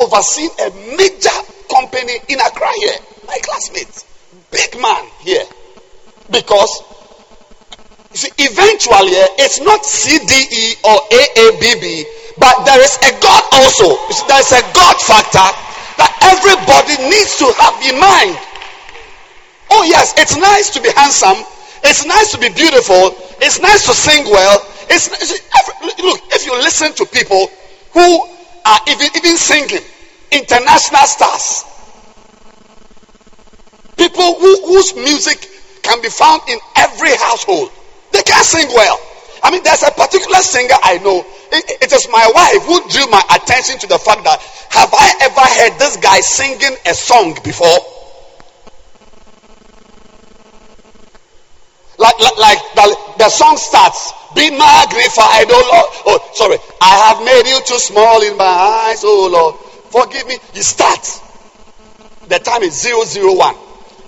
[0.00, 1.36] overseeing a major
[1.68, 2.96] company in Accra here.
[3.26, 4.04] My classmate,
[4.50, 5.44] big man here,
[6.30, 6.82] because
[8.14, 12.04] see, eventually eh, it's not CDE or AABB,
[12.38, 13.92] but there is a God also.
[14.26, 15.65] There is a God factor
[15.98, 18.36] that everybody needs to have in mind.
[19.70, 21.44] Oh yes, it's nice to be handsome.
[21.84, 23.14] It's nice to be beautiful.
[23.40, 24.64] It's nice to sing well.
[24.88, 27.50] It's look if you listen to people
[27.92, 28.26] who
[28.64, 29.82] are even even singing
[30.30, 31.64] international stars,
[33.96, 35.48] people who, whose music
[35.82, 37.70] can be found in every household.
[38.12, 38.98] They can't sing well.
[39.42, 41.24] I mean, there's a particular singer I know.
[41.52, 44.40] It, is my wife who drew my attention to the fact that
[44.70, 47.78] have I ever heard this guy singing a song before?
[51.98, 56.20] Like, like, like the, the song starts, be magnified, oh Lord.
[56.20, 56.58] Oh, sorry.
[56.80, 59.56] I have made you too small in my eyes, oh Lord.
[59.90, 60.36] Forgive me.
[60.52, 61.00] You start.
[62.28, 63.54] The time is 001.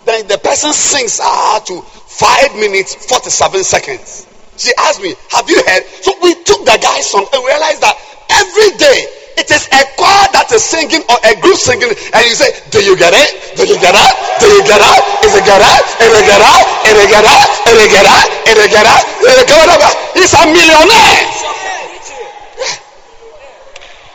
[0.04, 4.27] Then the person sings ah to 5 minutes 47 seconds.
[4.58, 5.86] She asked me, Have you heard?
[6.02, 7.94] So we took the guy's song and realized that
[8.26, 8.98] every day
[9.38, 12.82] it is a choir that is singing or a group singing, and you say, Do
[12.82, 13.54] you get it?
[13.54, 14.12] Do you get it?
[14.42, 15.00] Do you get it?
[15.22, 15.82] Is it get it?
[16.02, 16.62] Is it get it?
[16.90, 17.46] Is it get it?
[17.70, 18.26] Is it get it?
[18.50, 19.02] Is it get it?
[19.22, 19.94] Is it get it?
[20.18, 21.22] He's a millionaire.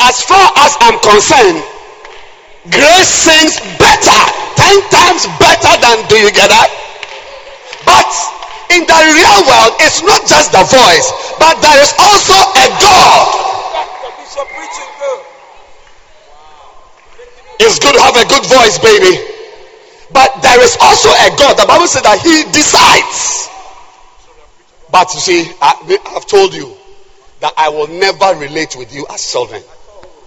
[0.04, 1.64] As far as I'm concerned,
[2.68, 4.20] Grace sings better,
[4.60, 6.70] ten times better than Do you get it?
[7.88, 8.12] But
[8.72, 11.08] in the real world, it's not just the voice,
[11.40, 13.44] but there is also a God.
[17.60, 19.16] It's good to have a good voice, baby.
[20.12, 21.58] But there is also a God.
[21.58, 23.50] The Bible says that He decides.
[24.92, 26.76] But you see, I, have told you
[27.40, 29.64] that I will never relate with you as children.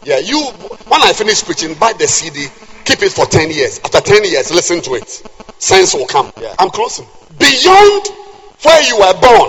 [0.05, 0.41] Yeah, you,
[0.89, 2.47] when I finish preaching, buy the CD,
[2.85, 3.81] keep it for 10 years.
[3.85, 5.09] After 10 years, listen to it.
[5.59, 6.33] Sense will come.
[6.41, 6.55] Yeah.
[6.59, 7.07] I'm closing.
[7.39, 8.07] Beyond
[8.63, 9.49] where you were born,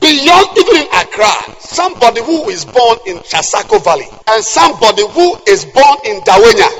[0.00, 5.64] beyond even in Accra, somebody who is born in Trasacco Valley and somebody who is
[5.64, 6.70] born in Dawhenya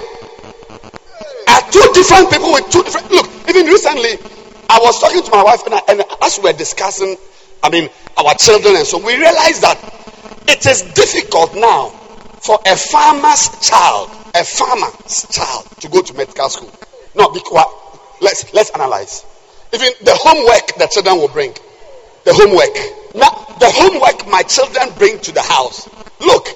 [1.49, 3.11] are two different people with two different.
[3.11, 4.19] Look, even recently,
[4.71, 7.17] I was talking to my wife and, I, and as we were discussing,
[7.63, 9.79] I mean, our children, and so we realized that
[10.49, 11.89] it is difficult now
[12.41, 16.73] for a farmer's child, a farmer's child, to go to medical school.
[17.17, 17.67] No, because
[18.21, 19.25] let's let's analyze.
[19.73, 21.53] Even the homework that children will bring.
[22.25, 22.75] The homework.
[23.15, 25.89] Now, the homework my children bring to the house.
[26.21, 26.49] Look,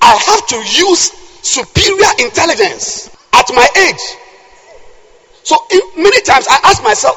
[0.00, 1.10] I have to use
[1.42, 4.02] superior intelligence at my age.
[5.44, 5.56] So
[5.96, 7.16] many times I ask myself,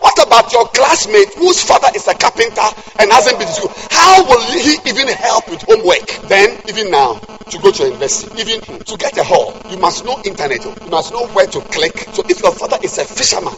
[0.00, 2.66] what about your classmate whose father is a carpenter
[2.98, 3.72] and hasn't been to school?
[3.90, 6.06] How will he even help with homework?
[6.28, 10.20] Then, even now, to go to university, even to get a hall, you must know
[10.24, 10.66] internet.
[10.66, 10.74] Oh.
[10.84, 11.98] You must know where to click.
[12.12, 13.54] So if your father is a fisherman,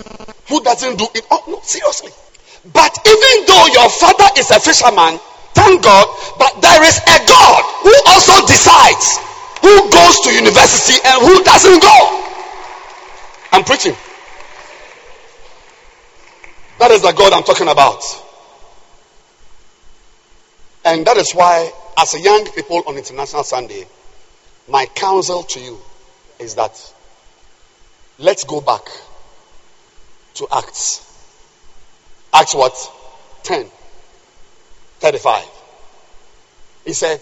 [0.50, 1.24] who doesn't do it.
[1.30, 2.10] Oh, no, seriously.
[2.74, 5.18] But even though your father is a fisherman,
[5.54, 6.06] thank God,
[6.38, 9.16] but there is a God who also decides
[9.62, 12.26] who goes to university and who doesn't go.
[13.52, 13.94] I'm preaching.
[16.78, 18.02] That is the God I'm talking about.
[20.84, 23.86] And that is why, as a young people on International Sunday,
[24.68, 25.78] my counsel to you
[26.38, 26.94] is that
[28.18, 28.82] let's go back
[30.40, 31.06] to Acts.
[32.32, 32.74] Acts what?
[33.42, 33.66] 10.
[34.98, 35.44] 35.
[36.84, 37.20] He said,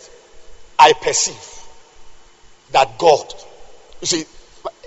[0.79, 1.35] I perceive
[2.73, 3.35] that God.
[4.01, 4.25] You see,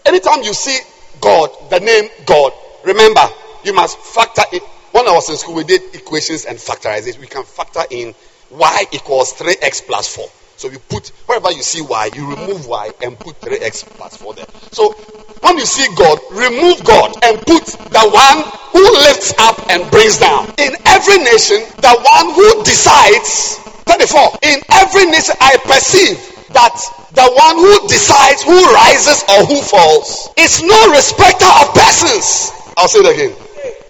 [0.05, 0.79] anytime you see
[1.19, 2.53] God, the name God,
[2.85, 3.27] remember,
[3.65, 4.61] you must factor in.
[4.91, 7.19] When I was in school, we did equations and factorization.
[7.19, 8.15] We can factor in
[8.49, 10.25] y equals 3x plus 4.
[10.61, 14.35] So you put, wherever you see y, you remove y and put 3x plus 4
[14.35, 14.45] there.
[14.69, 14.93] So
[15.41, 20.19] when you see God, remove God and put the one who lifts up and brings
[20.19, 20.53] down.
[20.61, 23.57] In every nation, the one who decides,
[23.89, 26.21] 34, in every nation I perceive
[26.53, 26.77] that
[27.09, 32.53] the one who decides who rises or who falls is no respecter of persons.
[32.77, 33.33] I'll say it again.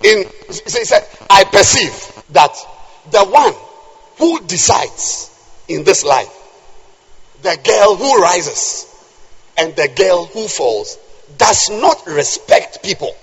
[0.07, 1.91] In he said, I perceive
[2.32, 2.55] that
[3.11, 3.51] the one
[4.15, 5.36] who decides
[5.67, 6.38] in this life,
[7.42, 8.88] the girl who rises
[9.58, 10.98] and the girl who falls,
[11.38, 13.16] does not respect people.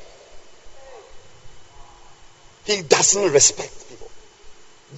[2.65, 4.11] He doesn't respect people.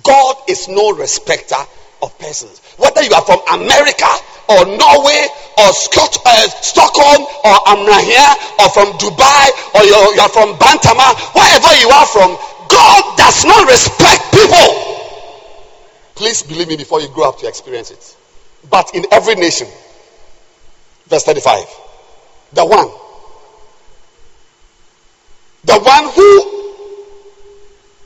[0.02, 1.56] God is no respecter
[2.02, 2.60] of persons.
[2.78, 4.06] Whether you are from America
[4.48, 5.26] or Norway
[5.58, 8.26] or Scot- uh, Stockholm or Amrahia
[8.58, 12.36] or from Dubai or you're, you're from Bantama, wherever you are from,
[12.68, 14.68] God does not respect people.
[16.14, 18.16] Please believe me before you grow up to experience it.
[18.68, 19.68] But in every nation,
[21.06, 21.64] verse 35,
[22.52, 22.88] the one,
[25.64, 26.60] the one who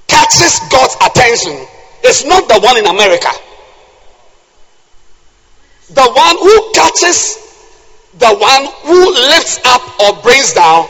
[0.07, 1.67] catches God's attention
[2.05, 3.31] is not the one in America.
[5.91, 7.39] The one who catches
[8.19, 10.89] the one who lifts up or brings down.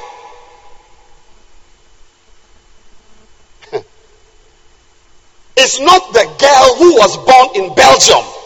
[5.56, 8.43] Is not the girl who was born in Belgium.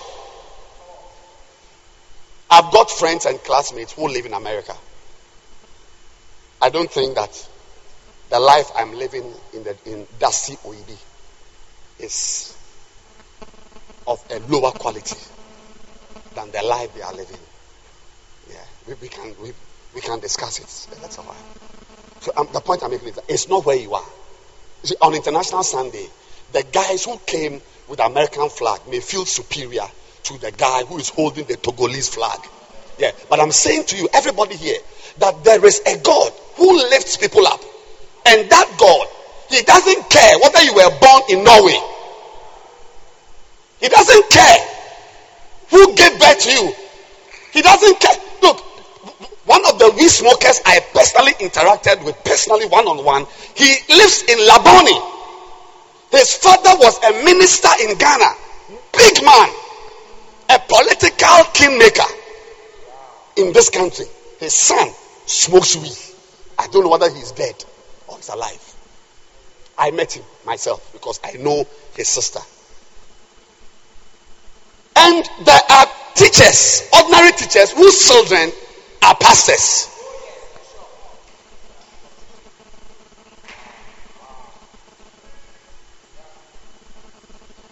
[2.51, 4.74] I've got friends and classmates who live in America.
[6.61, 7.49] I don't think that
[8.30, 10.99] the life I'm living in the in Dasi Oibi
[11.99, 12.57] is
[14.07, 15.18] of a lower quality
[16.34, 17.38] than the life they are living.
[18.51, 19.53] Yeah, we, we can we,
[19.94, 21.01] we can discuss it.
[21.01, 21.36] That's all right.
[22.20, 24.07] So um, the point I'm making is that it's not where you are.
[24.82, 26.07] You see, on International Sunday,
[26.53, 29.86] the guys who came with the American flag may feel superior
[30.29, 32.39] to the guy who is holding the Togolese flag.
[32.99, 34.79] Yeah, but I'm saying to you, everybody here,
[35.18, 37.61] that there is a God who lifts people up,
[38.26, 39.07] and that God,
[39.49, 41.81] He doesn't care whether you were born in Norway.
[43.81, 44.59] He doesn't care
[45.70, 46.72] who gave birth to you.
[47.53, 48.16] He doesn't care.
[48.43, 48.61] Look,
[49.47, 53.24] one of the weed smokers I personally interacted with, personally one on one,
[53.55, 55.14] he lives in Labone.
[56.11, 58.33] His father was a minister in Ghana,
[58.93, 59.49] big man,
[60.51, 62.11] a political kingmaker
[63.36, 64.07] in this country.
[64.40, 64.88] His son
[65.26, 65.96] smokes weed.
[66.59, 67.64] I don't know whether he's dead
[68.07, 68.74] or he's alive.
[69.76, 72.40] I met him myself because I know his sister.
[74.96, 78.51] And there are teachers, ordinary teachers, whose children
[79.03, 79.97] are pastors.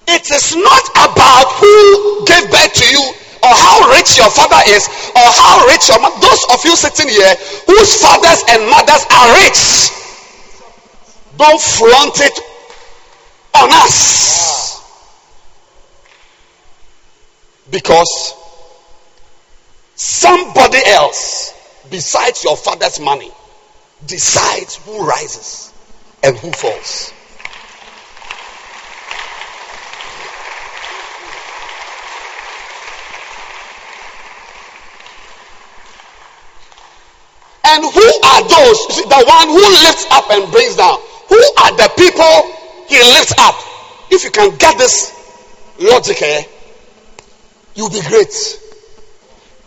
[0.09, 3.03] It is not about who gave birth to you
[3.43, 6.21] or how rich your father is or how rich your mother.
[6.21, 7.35] Those of you sitting here
[7.67, 9.91] whose fathers and mothers are rich,
[11.37, 12.39] don't flaunt it
[13.55, 14.81] on us.
[17.71, 18.35] Because
[19.97, 21.53] somebody else
[21.91, 23.31] besides your father's money
[24.07, 25.73] decides who rises
[26.23, 27.13] and who falls.
[37.77, 39.05] And who are those?
[39.05, 40.97] The one who lifts up and brings down.
[41.29, 42.33] Who are the people
[42.89, 43.55] he lifts up?
[44.11, 45.13] If you can get this
[45.79, 46.41] logic here,
[47.75, 48.33] you'll be great.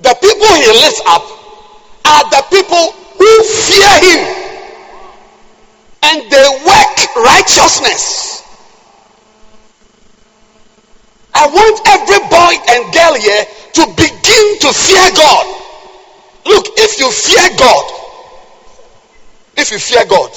[0.02, 4.22] The people he lifts up are the people who fear him
[6.02, 8.42] and they work righteousness.
[11.36, 15.46] I want every boy and girl here to begin to fear God.
[16.48, 17.99] Look, if you fear God,
[19.58, 20.32] if you fear God,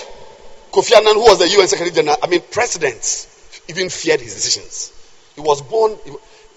[0.72, 3.28] Kofi Annan, who was the UN Secretary General, I mean, presidents
[3.68, 4.92] even feared his decisions.
[5.34, 5.96] He was born,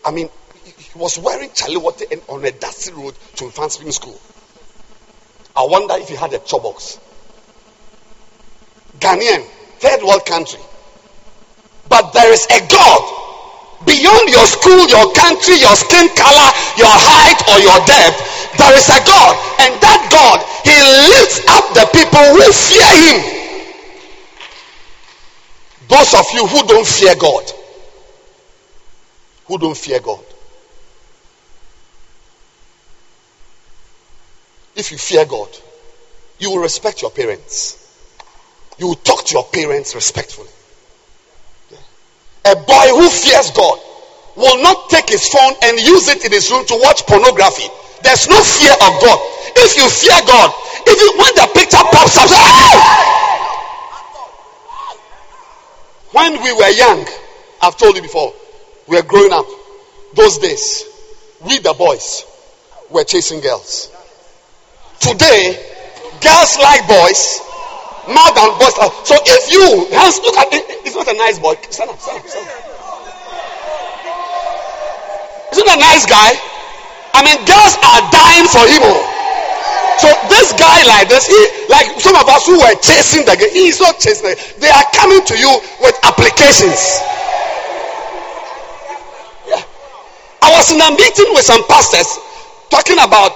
[0.04, 0.30] I mean,
[0.64, 4.20] he was wearing chale wote on a dusty road to Infancy School.
[5.56, 7.00] I wonder if he had a chop box.
[9.00, 9.44] Ghanaian,
[9.80, 10.60] third world country.
[11.88, 13.02] But there is a God
[13.86, 18.35] beyond your school, your country, your skin color, your height, or your depth.
[18.58, 20.76] There is a God, and that God, He
[21.12, 23.36] lifts up the people who fear Him.
[25.88, 27.52] Those of you who don't fear God,
[29.46, 30.24] who don't fear God,
[34.76, 35.50] if you fear God,
[36.40, 37.82] you will respect your parents.
[38.78, 40.50] You will talk to your parents respectfully.
[42.46, 43.80] A boy who fears God
[44.36, 47.70] will not take his phone and use it in his room to watch pornography.
[48.06, 49.20] There's no fear of God.
[49.58, 50.54] If you fear God,
[50.86, 52.38] if you when the picture pops up, say,
[56.14, 57.08] when we were young,
[57.64, 58.32] I've told you before,
[58.88, 59.48] we were growing up.
[60.14, 60.84] Those days,
[61.42, 62.26] we the boys
[62.92, 63.90] were chasing girls.
[65.00, 65.58] Today,
[66.22, 67.42] girls like boys
[68.08, 68.76] more than boys.
[69.04, 71.56] So if you, Hans, look at it, it's not a nice boy.
[71.72, 72.54] Stand up, stand up, stand up.
[75.52, 76.55] Isn't a nice guy?
[77.16, 78.84] I mean, girls are dying for him.
[78.84, 79.00] Oh.
[80.04, 81.40] So this guy like this, he
[81.72, 84.28] like some of us who were chasing the guy, he's not chasing.
[84.28, 85.48] The, they are coming to you
[85.80, 87.00] with applications.
[89.48, 89.64] Yeah.
[90.44, 92.20] I was in a meeting with some pastors
[92.68, 93.32] talking about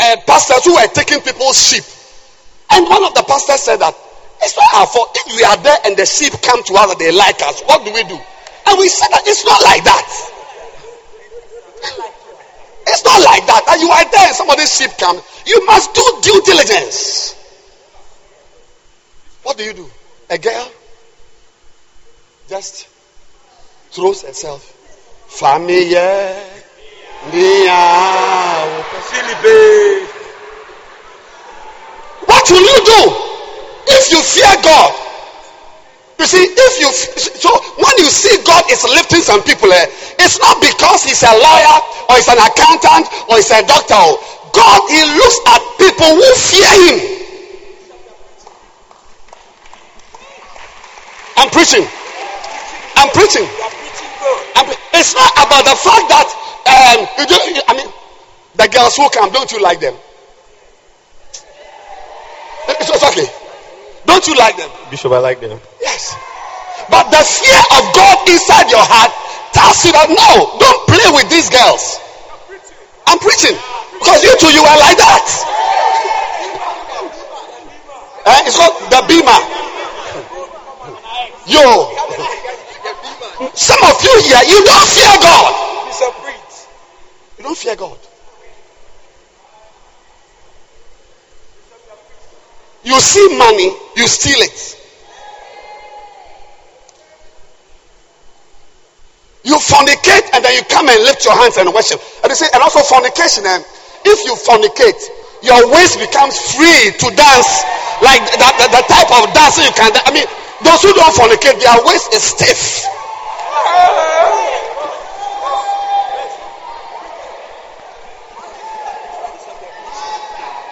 [0.00, 1.84] uh, pastors who were taking people's sheep.
[2.72, 3.92] And one of the pastors said that
[4.40, 5.12] it's not our fault.
[5.12, 7.84] If we are there and the sheep come to us and they like us, what
[7.84, 8.16] do we do?
[8.16, 10.08] And we said that it's not like that.
[12.90, 13.62] It's not like that.
[13.66, 15.22] That you are there and somebody's sheep comes.
[15.46, 17.34] You must do due diligence.
[19.42, 19.90] What do you do?
[20.30, 20.70] A girl
[22.48, 22.88] just
[23.92, 24.62] throws herself.
[25.28, 26.34] Famille.
[32.26, 33.02] What will you do
[33.86, 35.09] if you fear God?
[36.20, 37.48] You see, if you so
[37.80, 39.88] when you see God is lifting some people, eh,
[40.20, 41.76] it's not because he's a lawyer
[42.12, 43.96] or he's an accountant or he's a doctor.
[44.52, 46.98] God, he looks at people who fear him.
[51.40, 51.88] I'm preaching.
[53.00, 53.48] I'm preaching.
[54.60, 56.28] I'm it's not about the fact that
[56.68, 57.88] um, you do, I mean,
[58.56, 59.96] the girls who come, don't you like them?
[62.68, 63.39] It's okay.
[64.10, 64.68] Don't you like them?
[64.90, 65.54] Bishop, I like them.
[65.78, 66.18] Yes.
[66.90, 69.14] But the fear of God inside your heart
[69.54, 72.02] tells you that no, don't play with these girls.
[73.06, 73.54] I'm preaching.
[74.02, 75.22] Because you two, you are like that.
[78.26, 78.50] Eh?
[78.50, 79.38] It's called the beamer.
[81.46, 81.94] Yo.
[83.54, 85.54] Some of you here, you don't fear God.
[87.38, 88.09] You don't fear God.
[92.82, 94.76] You see money, you steal it.
[99.44, 102.00] You fornicate and then you come and lift your hands and worship.
[102.22, 103.44] And they say, and also fornication.
[103.46, 103.64] And
[104.04, 105.00] if you fornicate,
[105.42, 107.64] your waist becomes free to dance
[108.04, 109.92] like that, the, the type of dancing you can.
[110.04, 110.28] I mean,
[110.64, 112.84] those who don't fornicate, their waist is stiff.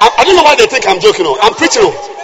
[0.00, 1.26] I, I don't know why they think I'm joking.
[1.26, 1.38] Oh.
[1.42, 1.82] I'm preaching.
[1.82, 2.14] Oh.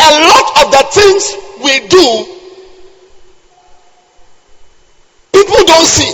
[0.00, 1.22] A lot of the things
[1.62, 2.06] we do,
[5.32, 6.10] people don't see.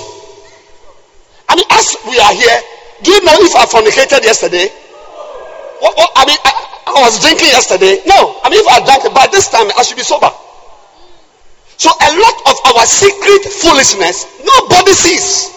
[1.48, 2.58] I mean, as we are here,
[3.02, 4.68] do you know if I fornicated yesterday?
[5.80, 6.52] What, what, I mean, I,
[6.88, 8.00] I, was drinking yesterday.
[8.06, 10.30] No, I mean, if I drank by this time, I should be sober.
[11.76, 15.52] So a lot of our secret foolishness, nobody sees.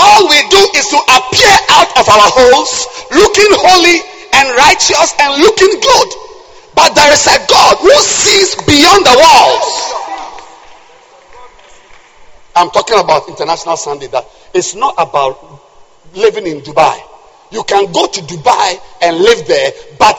[0.00, 4.00] All we do is to appear out of our holes, looking holy
[4.32, 6.08] and righteous and looking good.
[6.74, 9.76] But there is a God who sees beyond the walls.
[12.56, 14.06] I'm talking about International Sunday.
[14.06, 14.24] That
[14.54, 15.36] it's not about
[16.14, 16.96] living in Dubai.
[17.52, 20.16] You can go to Dubai and live there, but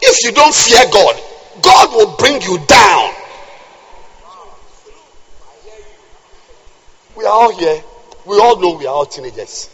[0.00, 1.20] if you don't fear God,
[1.62, 3.14] God will bring you down.
[7.16, 7.82] We are all here
[8.28, 9.70] we all know we are all teenagers.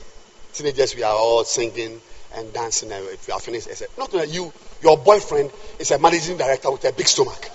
[0.53, 2.01] Teenagers, we are all singing
[2.37, 2.93] and dancing.
[2.93, 5.51] And if you are finished, I said, not that you, your boyfriend
[5.81, 7.51] is a managing director with a big stomach,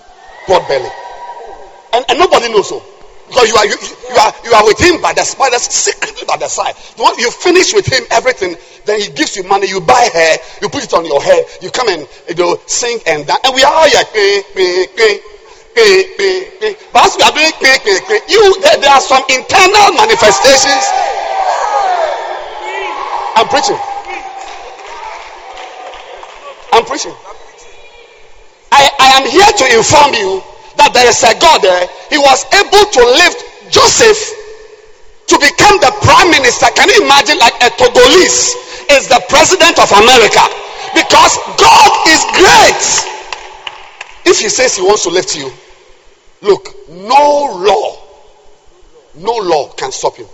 [0.46, 0.90] broad belly,
[1.94, 2.84] and, and nobody knows so.
[3.28, 3.76] Because you are you,
[4.10, 6.74] you, are you are with him by the the secretly by the side.
[6.98, 9.68] When you finish with him everything, then he gives you money.
[9.68, 11.44] You buy hair, you put it on your head.
[11.62, 13.86] You come and you know sing and dance, and we are
[15.74, 17.52] But as we are doing
[18.28, 20.84] you there, there are some internal manifestations.
[23.36, 23.78] I'm preaching.
[26.72, 27.14] I'm preaching.
[28.72, 30.42] I, I am here to inform you
[30.76, 31.86] that there is a God there.
[32.10, 34.18] He was able to lift Joseph
[35.30, 36.66] to become the prime minister.
[36.74, 38.58] Can you imagine like a Togolese
[38.90, 40.42] is the president of America?
[40.94, 43.19] Because God is great.
[44.24, 45.50] If he says he wants to lift you,
[46.42, 47.96] look, no law,
[49.16, 50.26] no law can stop him.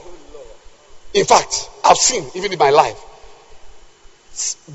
[1.14, 3.02] In fact, I've seen, even in my life,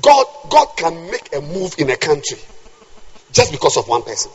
[0.00, 2.38] God, God can make a move in a country
[3.32, 4.30] just because of one person.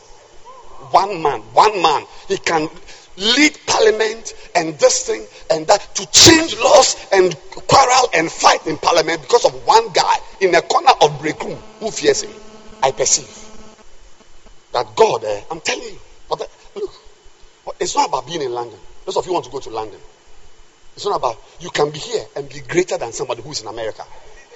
[0.90, 2.04] One man, one man.
[2.28, 2.68] He can
[3.16, 8.78] lead parliament and this thing and that to change laws and quarrel and fight in
[8.78, 12.32] parliament because of one guy in a corner of break room who fears him.
[12.82, 13.47] I perceive
[14.72, 15.98] that God, eh, I'm telling you,
[16.28, 16.48] but the,
[16.78, 16.92] look,
[17.80, 18.78] it's not about being in London.
[19.04, 19.98] Those of you want to go to London.
[20.94, 24.02] It's not about you can be here and be greater than somebody who's in America.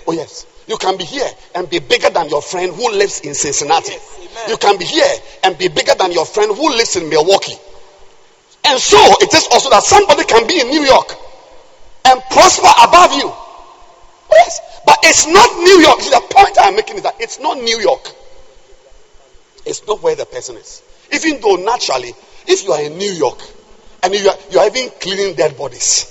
[0.06, 3.34] Oh yes, you can be here and be bigger than your friend who lives in
[3.34, 3.92] Cincinnati.
[3.92, 5.08] Yes, you can be here
[5.44, 7.56] and be bigger than your friend who lives in Milwaukee.
[8.64, 11.14] And so it is also that somebody can be in New York
[12.06, 13.32] and prosper above you.
[14.32, 16.00] Yes, but it's not New York.
[16.00, 18.14] See, the point I'm making is that it's not New York.
[19.64, 20.82] It's not where the person is.
[21.12, 22.12] Even though naturally,
[22.46, 23.38] if you are in New York
[24.02, 26.08] and you are, you are even cleaning dead bodies,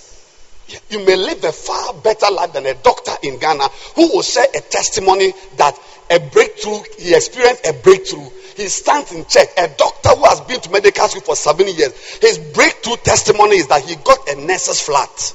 [0.89, 4.45] you may live a far better life than a doctor in Ghana who will share
[4.56, 5.78] a testimony that
[6.10, 8.30] a breakthrough, he experienced a breakthrough.
[8.56, 9.47] He stands in church.
[9.58, 13.68] A doctor who has been to medical school for seven years, his breakthrough testimony is
[13.68, 15.34] that he got a nurse's flat.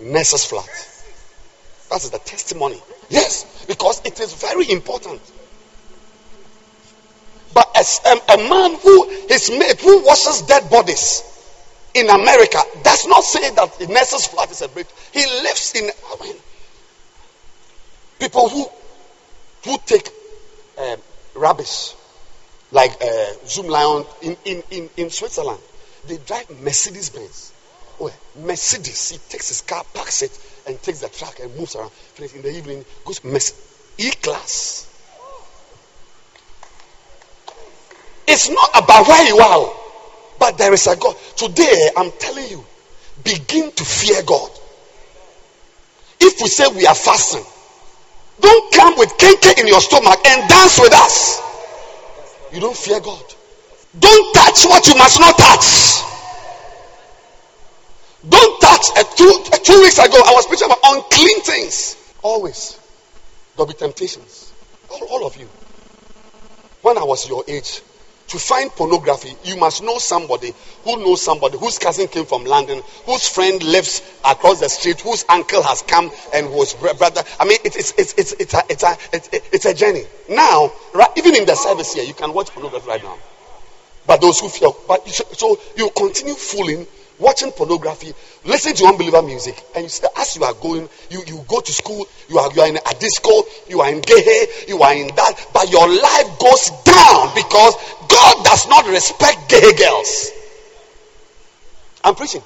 [0.00, 0.68] Nurse's flat.
[1.90, 2.80] That is the testimony.
[3.10, 5.20] Yes, because it is very important.
[7.54, 11.22] But a, a man who is made, who washes dead bodies
[11.94, 14.86] in America does not say that the nurse's flat is a break.
[15.12, 16.36] He lives in I mean,
[18.18, 18.66] people who
[19.64, 20.08] who take
[20.78, 20.96] uh,
[21.34, 21.94] rubbish
[22.72, 25.60] like uh, Zoomlion in, in, in, in Switzerland.
[26.08, 27.52] They drive Mercedes Benz.
[28.00, 29.10] Oh, Mercedes.
[29.10, 30.36] He takes his car, parks it,
[30.66, 31.92] and takes the truck and moves around.
[32.18, 33.20] In the evening, goes
[33.98, 34.88] E class.
[38.26, 39.72] It's not about where you are.
[40.38, 41.16] But there is a God.
[41.36, 42.64] Today, I'm telling you,
[43.22, 44.50] begin to fear God.
[46.20, 47.44] If we say we are fasting,
[48.40, 51.40] don't come with kenke in your stomach and dance with us.
[52.52, 53.22] You don't fear God.
[53.98, 56.02] Don't touch what you must not touch.
[58.28, 58.86] Don't touch.
[58.98, 61.96] A two, a two weeks ago, I was preaching about unclean things.
[62.22, 62.78] Always.
[63.56, 64.52] There'll be temptations.
[64.88, 65.48] All, all of you.
[66.82, 67.82] When I was your age,
[68.32, 70.54] to find pornography, you must know somebody
[70.84, 75.22] who knows somebody whose cousin came from London, whose friend lives across the street, whose
[75.28, 77.22] uncle has come and whose brother.
[77.38, 80.04] I mean, it's it's it's it's a it's a it's, it's a journey.
[80.30, 83.18] Now, right, even in the service here, you can watch pornography right now.
[84.06, 86.86] But those who feel, but so you continue fooling
[87.22, 88.12] watching pornography,
[88.44, 92.06] listening to unbeliever music, and you as you are going, you, you go to school,
[92.28, 93.30] you are, you are in a disco,
[93.68, 97.74] you are in gay, you are in that, but your life goes down because
[98.08, 100.32] God does not respect gay girls.
[102.04, 102.42] I'm preaching.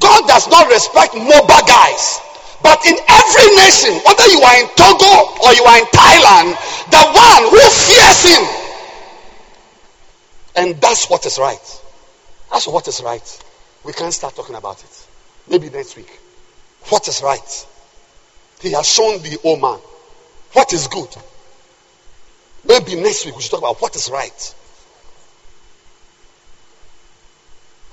[0.00, 2.20] God does not respect mobile guys.
[2.62, 5.12] But in every nation, whether you are in Togo
[5.44, 6.56] or you are in Thailand,
[6.90, 8.42] the one who fears him.
[10.56, 11.82] And that's what is right.
[12.50, 13.44] That's what is right.
[13.84, 15.06] We can't start talking about it.
[15.48, 16.20] Maybe next week.
[16.88, 17.66] What is right?
[18.60, 19.78] He has shown the old man
[20.52, 21.08] what is good.
[22.66, 24.54] Maybe next week we should talk about what is right.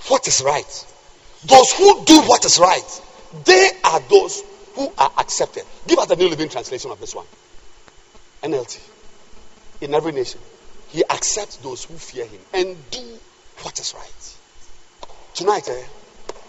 [0.07, 0.85] What is right?
[1.45, 3.01] Those who do what is right,
[3.43, 4.43] they are those
[4.73, 5.63] who are accepted.
[5.87, 7.25] Give us the New Living Translation of this one.
[8.43, 8.79] NLT.
[9.81, 10.39] In every nation,
[10.89, 13.19] he accepts those who fear him and do
[13.61, 14.34] what is right.
[15.35, 15.83] Tonight, eh,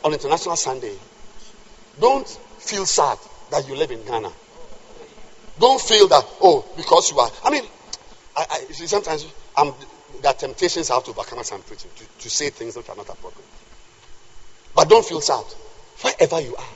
[0.04, 0.94] on International Sunday,
[2.00, 2.28] don't
[2.58, 3.18] feel sad
[3.50, 4.30] that you live in Ghana.
[5.58, 7.30] Don't feel that, oh, because you are.
[7.44, 7.64] I mean,
[8.36, 9.26] I, I sometimes
[9.56, 9.72] I'm,
[10.22, 12.88] there are temptations I have to overcome as I'm preaching to, to say things which
[12.88, 13.48] are not appropriate.
[14.76, 15.44] But don't feel sad.
[16.02, 16.68] Wherever you are.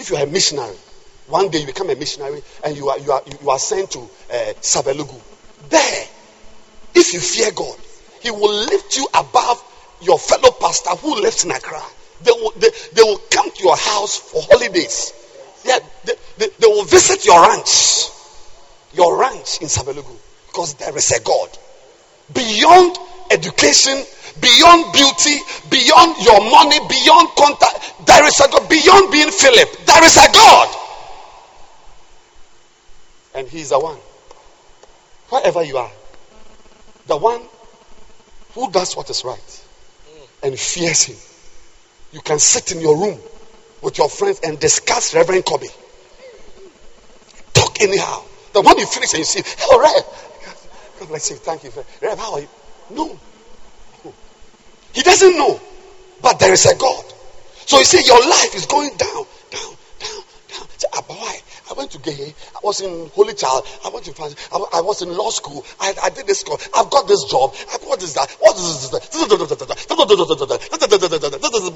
[0.00, 0.76] If you are a missionary,
[1.28, 4.00] one day you become a missionary and you are, you are, you are sent to
[4.00, 5.20] uh, Savelugu.
[5.68, 6.06] There,
[6.96, 7.78] if you fear God,
[8.22, 9.62] He will lift you above
[10.02, 11.82] your fellow pastor who lives in Accra.
[12.22, 15.12] They will, they, they will come to your house for holidays.
[15.64, 18.08] Yeah, they, they, they will visit your ranch,
[18.94, 20.16] your ranch in Savelugu,
[20.46, 21.48] because there is a God.
[22.32, 22.96] Beyond
[23.30, 24.02] education,
[24.40, 25.36] beyond beauty,
[25.70, 28.68] beyond your money, beyond contact, there is a God.
[28.68, 30.76] Beyond being Philip, there is a God.
[33.34, 33.98] And He is the one.
[35.28, 35.90] Wherever you are,
[37.08, 37.42] the one
[38.54, 39.65] who does what is right
[40.46, 41.16] and fears him.
[42.12, 43.18] You can sit in your room
[43.82, 45.66] with your friends and discuss Reverend Kobe.
[47.52, 48.22] Talk anyhow.
[48.52, 51.00] The one you finish and you see, oh, Rev.
[51.00, 51.36] God bless you.
[51.36, 51.72] Thank you.
[52.00, 52.48] Rev, how are you?
[52.90, 53.18] No.
[54.94, 55.60] He doesn't know.
[56.22, 57.04] But there is a God.
[57.66, 61.02] So you see, your life is going down down, down, down, ah,
[61.76, 62.34] went to gay.
[62.56, 63.68] I was in Holy Child.
[63.84, 64.34] I went to France.
[64.50, 65.64] I, was in law school.
[65.80, 66.58] I, I did this school.
[66.74, 67.54] I've got this job.
[67.70, 68.30] I, what is that?
[68.40, 68.90] What is this?
[68.90, 69.12] But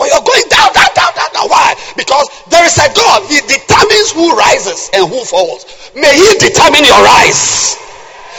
[0.08, 1.46] you're going down, down, down, down, down.
[1.48, 1.74] Why?
[1.96, 3.28] Because there is a God.
[3.28, 5.68] He determines who rises and who falls.
[5.94, 7.76] May He determine your rise.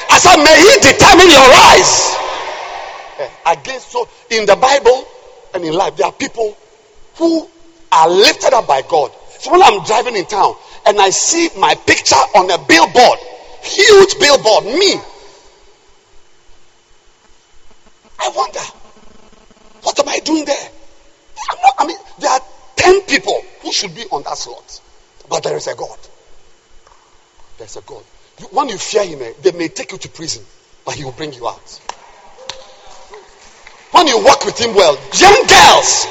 [0.10, 2.18] I said, may He determine your rise.
[3.46, 5.06] Against so in the Bible
[5.54, 6.58] and in life, there are people
[7.16, 7.48] who
[7.92, 9.12] are lifted up by God.
[9.40, 10.56] So when I'm driving in town
[10.86, 13.20] and I see my picture on a billboard,
[13.62, 14.96] huge billboard, me,
[18.24, 18.60] I wonder,
[19.82, 20.70] what am I doing there?
[21.64, 22.40] Not, i mean, there are
[22.76, 24.82] 10 people who should be on that slot,
[25.30, 25.98] but there is a God.
[27.58, 28.04] There's a God.
[28.52, 30.44] When you fear Him, eh, they may take you to prison,
[30.86, 31.82] but He will bring you out.
[33.92, 36.08] When you work with Him well, young girls,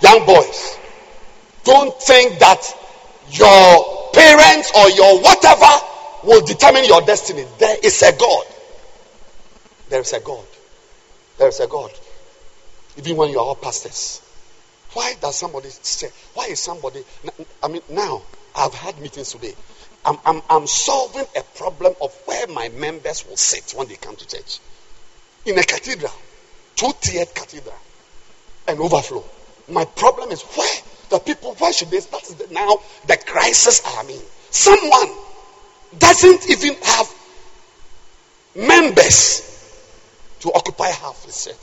[0.00, 0.78] young boys,
[1.64, 2.62] don't think that
[3.30, 5.72] your parents or your whatever
[6.24, 7.44] will determine your destiny.
[7.58, 8.46] There is a God.
[9.90, 10.46] There is a God.
[11.38, 11.92] There is a God.
[12.96, 14.22] Even when you are all pastors.
[14.94, 17.04] Why does somebody say, why is somebody,
[17.62, 18.22] I mean, now
[18.56, 19.54] I've had meetings today.
[20.06, 24.16] I'm, I'm, I'm solving a problem of where my members will sit when they come
[24.16, 24.60] to church.
[25.44, 26.12] In a cathedral,
[26.76, 27.74] two tiered cathedral,
[28.66, 29.24] and overflow.
[29.68, 31.98] My problem is where the people, why should they?
[31.98, 34.20] Is now the crisis I mean.
[34.50, 35.10] Someone
[35.98, 37.14] doesn't even have
[38.54, 39.42] members
[40.40, 41.58] to occupy half the set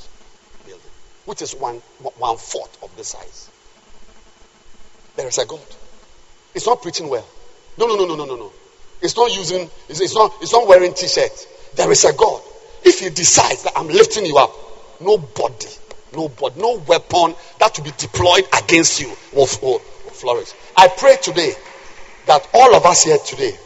[0.66, 0.82] building,
[1.26, 1.78] which is one
[2.18, 3.50] one fourth of the size.
[5.16, 5.62] There is a God.
[6.56, 7.28] It's not preaching well.
[7.78, 8.52] No, no, no, no, no, no, no.
[9.02, 9.70] It's not using.
[9.90, 10.34] It's, it's not.
[10.42, 12.42] It's not wearing t shirts There is a God.
[12.84, 14.52] If He decides that I'm lifting you up,
[15.02, 15.68] nobody
[16.14, 20.54] Nobody, no weapon that will be deployed against you will, will, will flourish.
[20.78, 21.54] I pray today
[22.28, 23.58] that all of us here today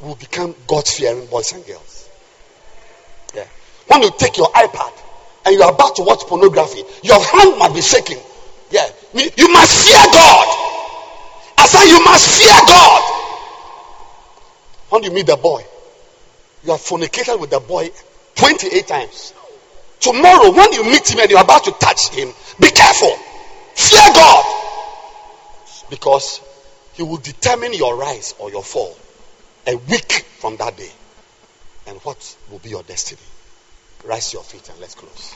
[0.00, 2.08] will become God fearing boys and girls.
[3.34, 3.46] Yeah.
[3.88, 4.92] When you take your iPad
[5.46, 8.18] and you are about to watch pornography, your hand must be shaking.
[8.70, 8.88] Yeah.
[9.14, 10.46] You must fear God.
[11.58, 13.14] I said you must fear God.
[14.90, 15.64] When you meet the boy,
[16.64, 17.90] you have fornicated with the boy
[18.36, 19.34] 28 times.
[20.00, 23.16] Tomorrow, when you meet him and you're about to touch him, be careful.
[23.74, 24.44] Fear God.
[25.90, 26.40] Because
[26.94, 28.96] he will determine your rise or your fall
[29.66, 30.90] a week from that day.
[31.86, 33.20] And what will be your destiny?
[34.04, 35.34] Rise your feet and let's close.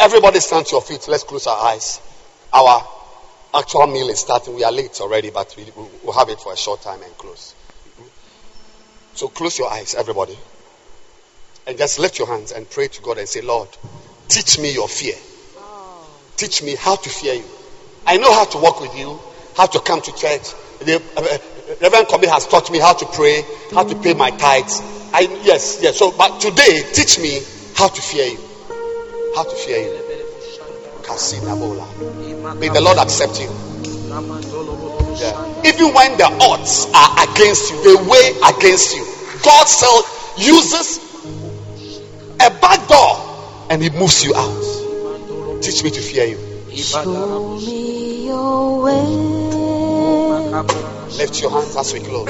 [0.00, 1.06] Everybody stand to your feet.
[1.06, 2.00] Let's close our eyes.
[2.52, 2.84] Our
[3.54, 4.54] actual meal is starting.
[4.54, 5.66] We are late already, but we,
[6.04, 7.54] will have it for a short time and close.
[9.14, 10.38] So close your eyes, everybody.
[11.66, 13.68] And just lift your hands and pray to God and say, Lord,
[14.28, 15.14] teach me your fear.
[16.36, 17.44] Teach me how to fear you.
[18.06, 19.18] I know how to walk with you,
[19.56, 20.52] how to come to church.
[20.80, 21.38] The uh,
[21.80, 24.80] Reverend Kobe has taught me how to pray, how to pay my tithes.
[25.12, 25.98] I yes, yes.
[25.98, 27.40] So, but today, teach me
[27.76, 28.38] how to fear you.
[29.36, 30.01] How to fear you.
[32.58, 33.48] May the Lord accept you.
[35.20, 35.62] Yeah.
[35.64, 39.04] Even when the odds are against you, they weigh against you.
[39.44, 40.02] God still
[40.36, 40.98] uses
[42.40, 45.62] a back door and He moves you out.
[45.62, 46.38] Teach me to fear you.
[46.76, 49.04] Show me your way.
[51.18, 52.26] Lift your hands as we close.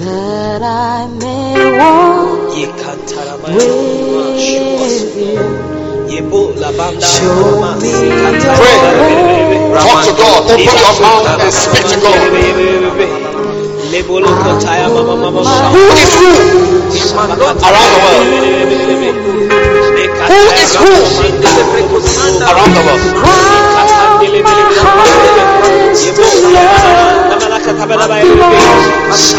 [0.00, 2.54] That I may walk
[4.80, 5.83] with you.
[8.58, 8.78] Pray.
[9.84, 10.40] Talk to God.
[10.44, 12.18] Open your mouth and speak to God.
[15.74, 16.30] Who is who
[17.64, 18.26] around the world?
[20.28, 20.92] Who is who
[22.44, 23.02] around the world?
[28.92, 29.34] Yes.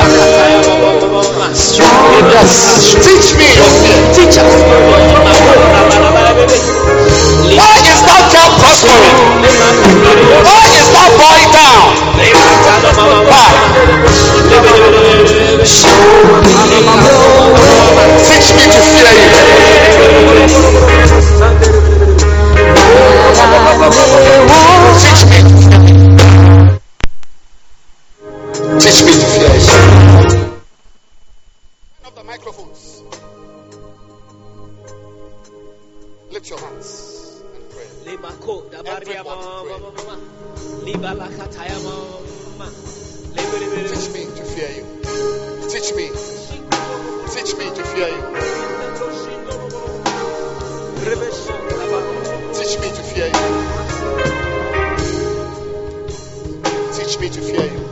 [0.00, 0.99] Teach me your
[1.30, 1.54] fear.
[3.02, 3.48] Teach me.
[4.14, 4.52] Teach us.
[7.56, 9.18] Why is that girl prospering?
[10.42, 11.90] Why is that boy down?
[13.30, 13.50] Why?
[18.26, 19.12] Teach me to fear
[24.74, 24.79] you.
[39.20, 39.28] Teach
[44.14, 44.84] me to fear you.
[45.68, 46.08] Teach me
[47.28, 48.22] Teach me to fear you.
[52.54, 53.42] Teach me to fear you.
[56.94, 57.82] Teach me to fear you.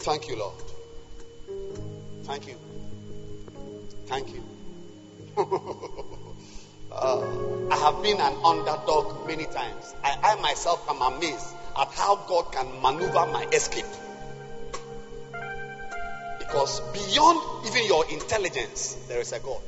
[0.00, 0.54] Thank you, Lord.
[2.24, 2.69] Thank you.
[8.10, 9.94] Been an underdog many times.
[10.02, 13.84] I, I myself am amazed at how God can maneuver my escape.
[16.40, 19.60] Because beyond even your intelligence, there is a God.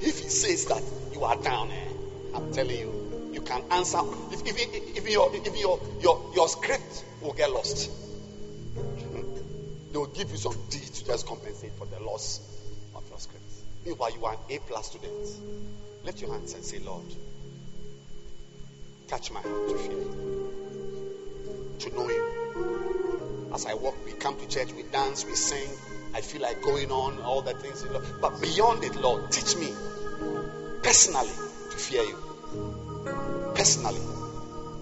[0.00, 0.82] If He says that
[1.12, 1.88] you are down, eh,
[2.34, 3.98] I'm telling you, you can answer.
[4.30, 7.90] If, if, if, your, if your, your, your script will get lost,
[9.92, 12.40] they will give you some D to just compensate for the loss
[12.94, 13.42] of your script.
[13.84, 15.87] Meanwhile, you are an A plus student.
[16.08, 17.04] Lift your hands and say, Lord,
[19.08, 20.54] touch my heart to fear you,
[21.80, 23.50] to know you.
[23.52, 25.68] As I walk, we come to church, we dance, we sing.
[26.14, 27.84] I feel like going on, all the things.
[28.22, 29.70] But beyond it, Lord, teach me
[30.82, 32.16] personally to fear you.
[33.54, 34.00] Personally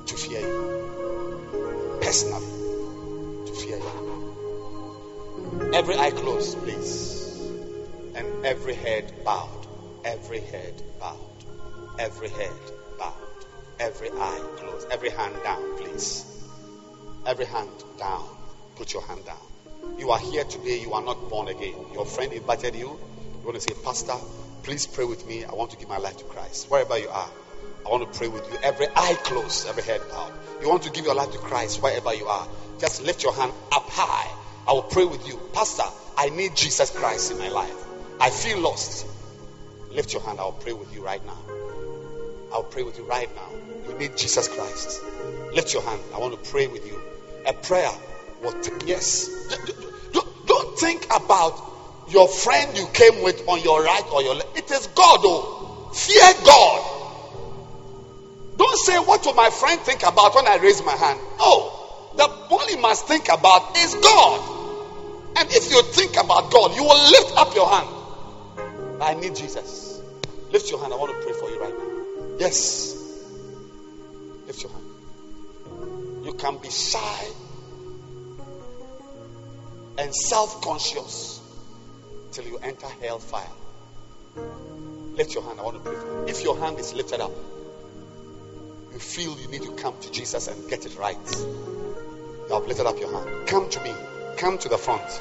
[0.06, 1.98] to fear you.
[2.02, 5.72] Personally to fear you.
[5.74, 7.36] Every eye closed, please.
[8.14, 9.55] And every head bowed.
[10.06, 11.18] Every head bowed.
[11.98, 12.52] Every head
[12.96, 13.12] bowed.
[13.80, 14.86] Every eye closed.
[14.88, 16.24] Every hand down, please.
[17.26, 17.68] Every hand
[17.98, 18.24] down.
[18.76, 19.98] Put your hand down.
[19.98, 20.78] You are here today.
[20.78, 21.74] You are not born again.
[21.92, 22.86] Your friend invited you.
[22.86, 24.14] You want to say, Pastor,
[24.62, 25.44] please pray with me.
[25.44, 26.70] I want to give my life to Christ.
[26.70, 27.30] Wherever you are,
[27.84, 28.58] I want to pray with you.
[28.62, 30.32] Every eye closed, every head bowed.
[30.62, 32.46] You want to give your life to Christ wherever you are.
[32.78, 34.30] Just lift your hand up high.
[34.68, 35.36] I will pray with you.
[35.52, 35.82] Pastor,
[36.16, 37.74] I need Jesus Christ in my life.
[38.20, 39.15] I feel lost.
[39.96, 40.38] Lift your hand.
[40.38, 41.38] I'll pray with you right now.
[42.52, 43.48] I'll pray with you right now.
[43.88, 45.02] You need Jesus Christ.
[45.54, 46.02] Lift your hand.
[46.14, 47.00] I want to pray with you.
[47.46, 47.90] A prayer?
[48.84, 49.30] Yes.
[50.12, 51.58] Don't, don't think about
[52.10, 54.58] your friend you came with on your right or your left.
[54.58, 55.90] It is God, oh.
[55.94, 56.92] Fear God.
[58.58, 61.18] Don't say, What will my friend think about when I raise my hand?
[61.38, 61.72] No.
[62.16, 65.38] The only must think about is God.
[65.38, 67.95] And if you think about God, you will lift up your hand.
[69.00, 70.00] I need Jesus.
[70.50, 70.92] Lift your hand.
[70.92, 72.36] I want to pray for you right now.
[72.38, 72.94] Yes.
[74.46, 76.24] Lift your hand.
[76.24, 77.26] You can be shy
[79.98, 81.40] and self conscious
[82.32, 83.48] till you enter hellfire.
[85.14, 85.60] Lift your hand.
[85.60, 86.24] I want to pray for you.
[86.28, 87.32] If your hand is lifted up,
[88.92, 91.16] you feel you need to come to Jesus and get it right.
[91.38, 93.46] You have lifted up your hand.
[93.48, 93.94] Come to me.
[94.36, 95.20] Come to the front.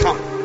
[0.00, 0.35] Come.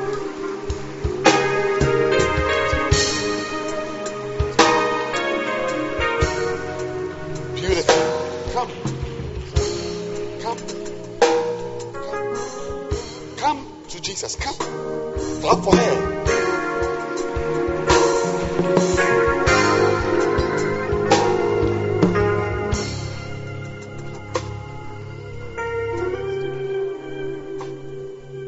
[14.01, 14.35] Jesus.
[14.35, 14.55] Come.
[14.55, 15.95] Clap for her.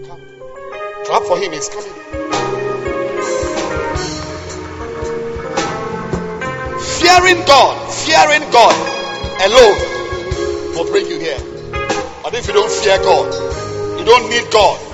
[0.08, 0.22] Come.
[1.06, 1.52] Clap for him.
[1.52, 1.94] He's coming.
[7.00, 8.76] Fearing God, fearing God
[9.46, 9.78] alone
[10.74, 11.38] will bring you here.
[12.24, 14.93] But if you don't fear God, you don't need God.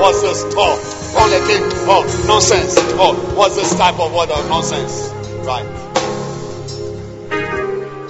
[0.00, 0.44] What's this?
[0.56, 1.60] Oh, born again.
[1.86, 2.74] Oh, nonsense.
[2.98, 5.10] Oh, what's this type of word of nonsense?
[5.44, 5.66] Right.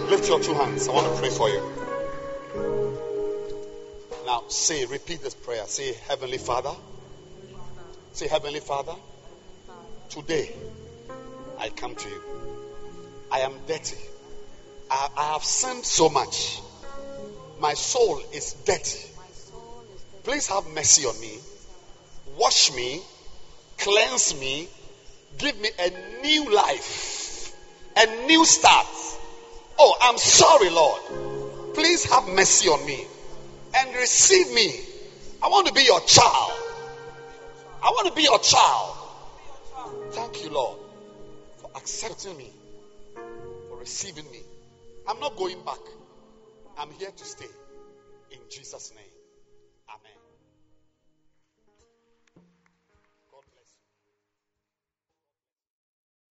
[0.08, 0.86] Lift your two hands.
[0.86, 1.60] I want to pray for you.
[4.24, 5.64] Now, say, repeat this prayer.
[5.66, 6.70] Say, Heavenly Father.
[8.12, 8.94] Say, Heavenly Father,
[10.10, 10.54] today
[11.58, 12.22] I come to you.
[13.32, 13.98] I am dirty.
[14.88, 16.60] I, I have sinned so much.
[17.58, 19.10] My soul is dirty.
[20.22, 21.36] Please have mercy on me.
[22.40, 23.02] Wash me.
[23.76, 24.66] Cleanse me.
[25.36, 27.54] Give me a new life.
[27.98, 28.86] A new start.
[29.78, 31.74] Oh, I'm sorry, Lord.
[31.74, 33.06] Please have mercy on me
[33.76, 34.80] and receive me.
[35.42, 36.52] I want to be your child.
[37.82, 38.96] I want to be your child.
[40.12, 40.78] Thank you, Lord,
[41.58, 42.50] for accepting me,
[43.68, 44.40] for receiving me.
[45.06, 45.78] I'm not going back.
[46.78, 47.52] I'm here to stay.
[48.30, 49.09] In Jesus' name.